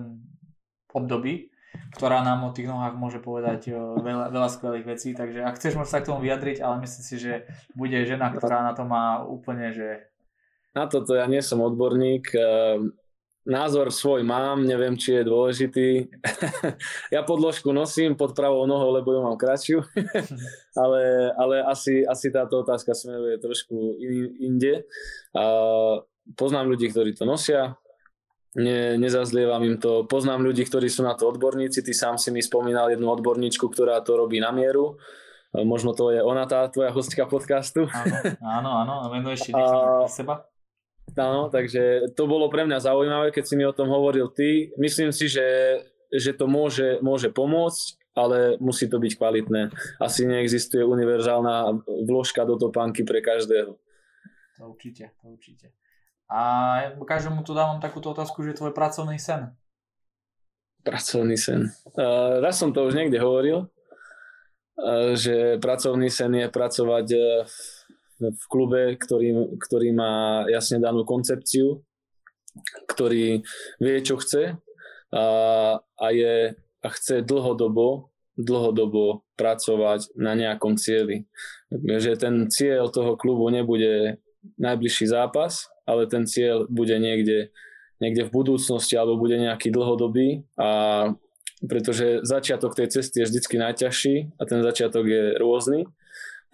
[0.94, 1.49] období,
[1.98, 5.76] ktorá nám o tých nohách môže povedať e, veľa, veľa skvelých vecí, takže ak chceš,
[5.76, 7.34] môžeš sa k tomu vyjadriť, ale myslím si, že
[7.76, 10.07] bude žena, ktorá na to má úplne, že...
[10.76, 12.39] Na toto ja nie som odborník, e,
[13.45, 15.88] názor svoj mám, neviem, či je dôležitý.
[17.15, 19.80] ja podložku nosím pod pravou nohou, lebo ju mám kratšiu,
[20.84, 24.02] ale, ale asi, asi táto otázka smeruje trošku
[24.41, 24.84] inde.
[26.35, 27.77] Poznám ľudí, ktorí to nosia,
[28.57, 30.10] ne, nezazlievam im to.
[30.10, 34.02] Poznám ľudí, ktorí sú na to odborníci, ty sám si mi spomínal jednu odborníčku, ktorá
[34.02, 34.97] to robí na mieru.
[35.56, 37.88] Možno to je ona, tá tvoja hostka podcastu.
[37.88, 40.03] Áno, áno, áno, venuješ a...
[40.10, 40.55] seba.
[41.14, 44.73] Áno, takže to bolo pre mňa zaujímavé, keď si mi o tom hovoril ty.
[44.82, 45.45] Myslím si, že,
[46.10, 49.69] že to môže, môže pomôcť, ale musí to byť kvalitné.
[50.02, 53.77] Asi neexistuje univerzálna vložka do topánky pre každého.
[54.57, 55.76] To určite, to určite.
[56.32, 56.41] A
[56.82, 59.53] ja každému tu dávam takúto otázku, že tvoj pracovný sen.
[60.82, 61.69] Pracovný sen.
[61.94, 67.23] Uh, raz som to už niekde hovoril, uh, že pracovný sen je pracovať uh,
[68.20, 71.84] v klube, ktorý, ktorý má jasne danú koncepciu,
[72.88, 73.44] ktorý
[73.84, 74.56] vie, čo chce
[75.12, 75.26] a,
[75.80, 81.28] a, je, a chce dlhodobo, dlhodobo pracovať na nejakom cieli.
[81.72, 84.20] Že ten cieľ toho klubu nebude
[84.56, 87.52] najbližší zápas, ale ten cieľ bude niekde,
[88.00, 91.12] niekde v budúcnosti alebo bude nejaký dlhodobý a
[91.66, 95.88] pretože začiatok tej cesty je vždy najťažší a ten začiatok je rôzny.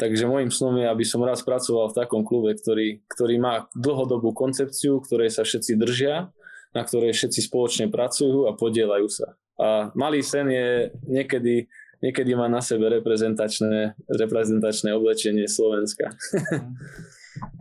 [0.02, 4.34] Takže môjim snom je, aby som raz pracoval v takom klube, ktorý, ktorý má dlhodobú
[4.34, 6.34] koncepciu, ktorej sa všetci držia,
[6.74, 9.38] na ktorej všetci spoločne pracujú a podielajú sa.
[9.62, 11.70] A malý sen je niekedy,
[12.02, 16.10] niekedy má na sebe reprezentačné, reprezentačné oblečenie Slovenska.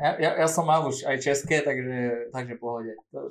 [0.03, 2.91] Ja, ja, ja som mal už aj české, takže, takže pohode.
[3.15, 3.31] To,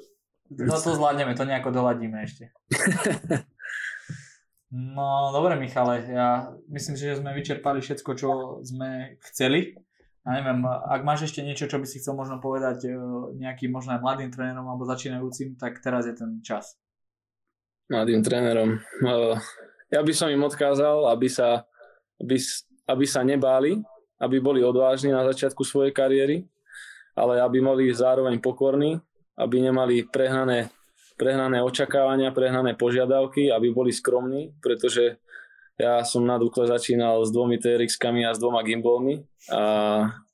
[0.56, 2.48] to, to zvládneme, to nejako doladíme ešte.
[4.70, 8.30] No dobre Michale, ja myslím že sme vyčerpali všetko, čo
[8.62, 9.74] sme chceli.
[10.30, 12.94] A neviem, ak máš ešte niečo, čo by si chcel možno povedať e,
[13.40, 16.78] nejakým možno aj mladým trénerom alebo začínajúcim, tak teraz je ten čas.
[17.90, 18.78] Mladým trénerom.
[18.78, 19.18] E,
[19.90, 21.66] ja by som im odkázal, aby sa,
[22.22, 22.38] aby,
[22.86, 23.82] aby sa nebáli,
[24.22, 26.46] aby boli odvážni na začiatku svojej kariéry,
[27.18, 29.02] ale aby boli zároveň pokorní,
[29.34, 30.70] aby nemali prehnané
[31.20, 35.20] prehnané očakávania, prehnané požiadavky, aby boli skromní, pretože
[35.76, 39.64] ja som na Dukle začínal s dvomi TRX-kami a s dvoma gimbalmi a,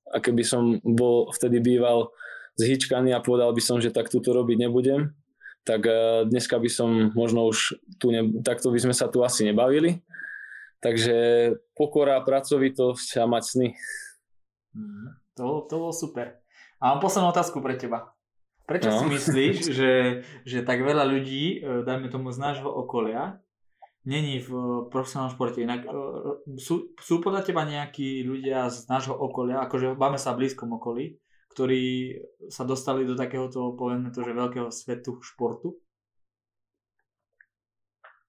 [0.09, 2.13] a keby som bol vtedy býval
[2.57, 5.13] zhyčkaný a povedal by som, že tak túto robiť nebudem,
[5.65, 9.43] tak e, dneska by som možno už tu ne, takto by sme sa tu asi
[9.45, 10.01] nebavili.
[10.79, 11.17] Takže
[11.73, 13.67] pokora, pracovitosť a mať sny.
[14.77, 16.41] Mm, to, to bolo super.
[16.77, 18.14] A mám poslednú otázku pre teba.
[18.65, 18.97] Prečo no.
[18.97, 19.91] si myslíš, že,
[20.41, 23.37] že tak veľa ľudí, e, dajme tomu z nášho okolia,
[24.05, 24.49] není v
[24.89, 25.61] profesionálnom športe.
[25.61, 25.89] Inak, e,
[26.57, 31.17] sú, sú podľa teba nejakí ľudia z nášho okolia, akože máme sa v blízkom okolí,
[31.53, 32.17] ktorí
[32.49, 35.77] sa dostali do takéhoto, povedzme to, že veľkého svetu športu?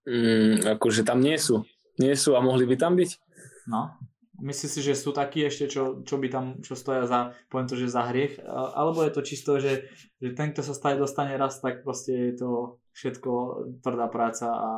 [0.07, 1.67] Mm, akože tam nie sú.
[1.99, 3.11] Nie sú a mohli by tam byť.
[3.67, 3.99] No.
[4.37, 7.77] Myslíš si, že sú takí ešte, čo, čo by tam, čo stoja za, poviem to,
[7.77, 8.37] že za hriech?
[8.49, 9.89] Alebo je to čisto, že,
[10.21, 12.51] že ten, kto sa stane, dostane raz, tak proste je to
[12.93, 13.31] všetko
[13.81, 14.71] tvrdá práca a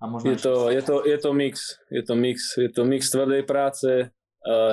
[0.00, 3.02] a možno je, to, je, to, je to mix, je to mix, je to mix
[3.14, 4.10] tvrdej práce,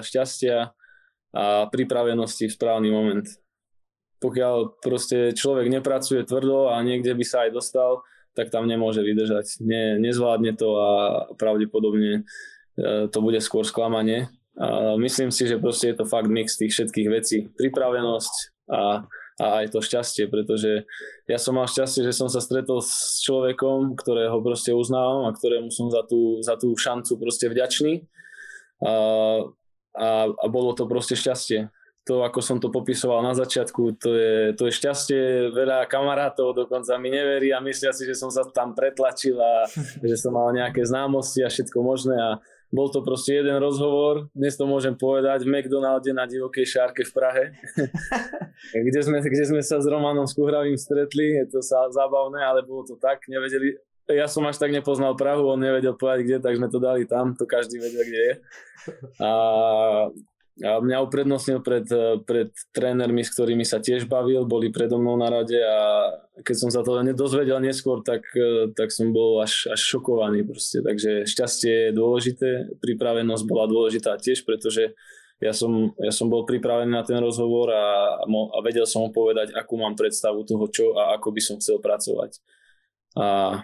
[0.01, 0.73] šťastia
[1.31, 3.27] a pripravenosti v správny moment.
[4.21, 8.03] Pokiaľ proste človek nepracuje tvrdo a niekde by sa aj dostal,
[8.35, 9.63] tak tam nemôže vydržať.
[9.63, 10.89] Ne, nezvládne to a
[11.35, 12.21] pravdepodobne e,
[12.79, 14.29] to bude skôr sklamanie.
[14.59, 17.37] A myslím si, že proste je to fakt mix tých všetkých vecí.
[17.55, 18.33] Pripravenosť
[18.71, 19.07] a
[19.41, 20.85] a aj to šťastie, pretože
[21.25, 25.73] ja som mal šťastie, že som sa stretol s človekom, ktorého proste uznávam a ktorému
[25.73, 28.05] som za tú, za tú šancu proste vďačný
[28.85, 28.93] a,
[29.97, 31.73] a, a bolo to proste šťastie.
[32.09, 35.53] To, ako som to popisoval na začiatku, to je, to je šťastie.
[35.53, 39.69] Veľa kamarátov dokonca mi neverí a myslia si, že som sa tam pretlačil a
[40.09, 42.41] že som mal nejaké známosti a všetko možné a
[42.71, 47.11] bol to proste jeden rozhovor, dnes to môžem povedať, v McDonalde na divokej šárke v
[47.11, 47.43] Prahe,
[48.87, 52.87] kde, sme, kde sme sa s Romanom Skuhravým stretli, je to sa zábavné, ale bolo
[52.87, 53.75] to tak, nevedeli,
[54.07, 57.35] ja som až tak nepoznal Prahu, on nevedel povedať kde, tak sme to dali tam,
[57.35, 58.33] to každý vedel, kde je.
[59.19, 59.29] A
[60.59, 61.87] mňa uprednostnil pred,
[62.27, 66.11] pred trénermi, s ktorými sa tiež bavil, boli predo mnou na rade a
[66.43, 68.27] keď som sa to nedozvedel neskôr, tak,
[68.75, 70.83] tak som bol až, až šokovaný proste.
[70.83, 72.49] Takže šťastie je dôležité,
[72.83, 74.91] pripravenosť bola dôležitá tiež, pretože
[75.41, 79.57] ja som, ja som bol pripravený na ten rozhovor a, a vedel som mu povedať,
[79.57, 82.37] akú mám predstavu toho, čo a ako by som chcel pracovať.
[83.17, 83.57] A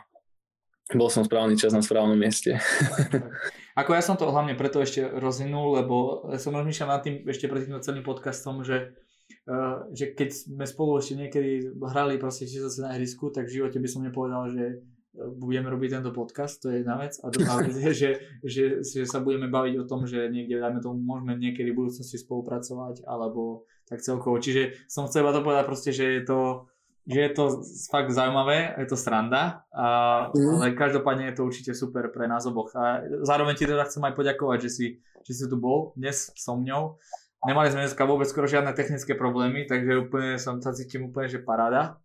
[0.95, 2.57] bol som správny čas na správnom mieste.
[3.77, 7.69] Ako ja som to hlavne preto ešte rozvinul, lebo som rozmýšľal nad tým ešte pred
[7.69, 8.97] tým celým podcastom, že,
[9.45, 13.77] uh, že keď sme spolu ešte niekedy hrali proste zase na ihrisku, tak v živote
[13.77, 17.21] by som nepovedal, že eh, budeme robiť tento podcast, to je jedna vec.
[17.21, 18.09] A druhá vec je, že,
[18.41, 22.17] že, že sa budeme baviť o tom, že niekde, dajme tomu, môžeme niekedy v budúcnosti
[22.17, 24.41] spolupracovať, alebo tak celkovo.
[24.41, 26.65] Čiže som chcel to povedať proste, že je to
[27.07, 27.43] že je to
[27.87, 29.87] fakt zaujímavé, je to sranda, a,
[30.35, 30.59] mm.
[30.59, 32.75] ale každopádne je to určite super pre nás oboch.
[32.75, 34.85] A zároveň ti teda chcem aj poďakovať, že si,
[35.23, 36.99] že si tu bol dnes so mňou.
[37.47, 41.39] Nemali sme dneska vôbec skoro žiadne technické problémy, takže úplne som sa cítim úplne, že
[41.39, 41.95] paráda.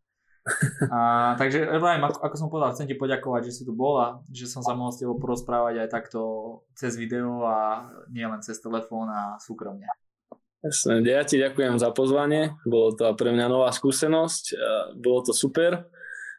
[0.90, 4.22] A, takže Ibrahim, ako, ako som povedal, chcem ti poďakovať, že si tu bol a
[4.30, 6.20] že som sa mohol s tebou porozprávať aj takto
[6.74, 9.86] cez video a nie len cez telefón a súkromne.
[10.62, 14.54] Jasne, ja ti ďakujem za pozvanie, bolo to pre mňa nová skúsenosť,
[14.94, 15.90] bolo to super.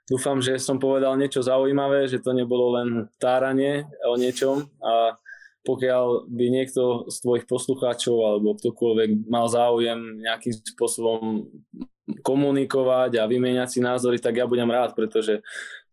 [0.07, 5.19] Dúfam, že som povedal niečo zaujímavé, že to nebolo len táranie o niečom a
[5.63, 11.47] pokiaľ by niekto z tvojich poslucháčov alebo ktokoľvek mal záujem nejakým spôsobom
[12.19, 15.39] komunikovať a vymieňať si názory, tak ja budem rád, pretože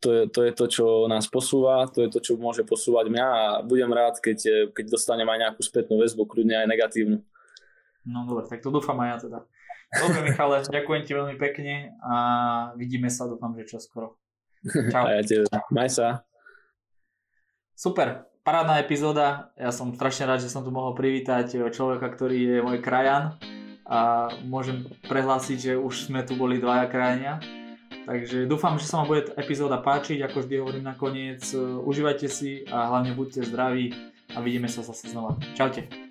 [0.03, 3.27] to je, to je to, čo nás posúva, to je to, čo môže posúvať mňa
[3.27, 7.23] a budem rád, keď, keď dostanem aj nejakú spätnú väzbu, kľudne aj negatívnu.
[8.11, 9.39] No dobre, tak to dúfam aj ja teda.
[9.91, 12.15] Dobre Michale, ďakujem ti veľmi pekne a
[12.75, 14.19] vidíme sa, dúfam, že čoskoro.
[14.67, 15.05] Čau.
[15.09, 15.47] A ja tebe.
[15.71, 16.27] Maj sa.
[17.79, 19.57] Super, parádna epizóda.
[19.57, 23.41] Ja som strašne rád, že som tu mohol privítať človeka, ktorý je môj krajan
[23.89, 27.41] a môžem prehlásiť, že už sme tu boli dvaja krajania.
[28.05, 31.43] Takže dúfam, že sa vám bude epizóda páčiť, ako vždy hovorím nakoniec.
[31.89, 33.97] Užívajte si a hlavne buďte zdraví
[34.37, 35.41] a vidíme sa zase znova.
[35.57, 36.10] Čaute.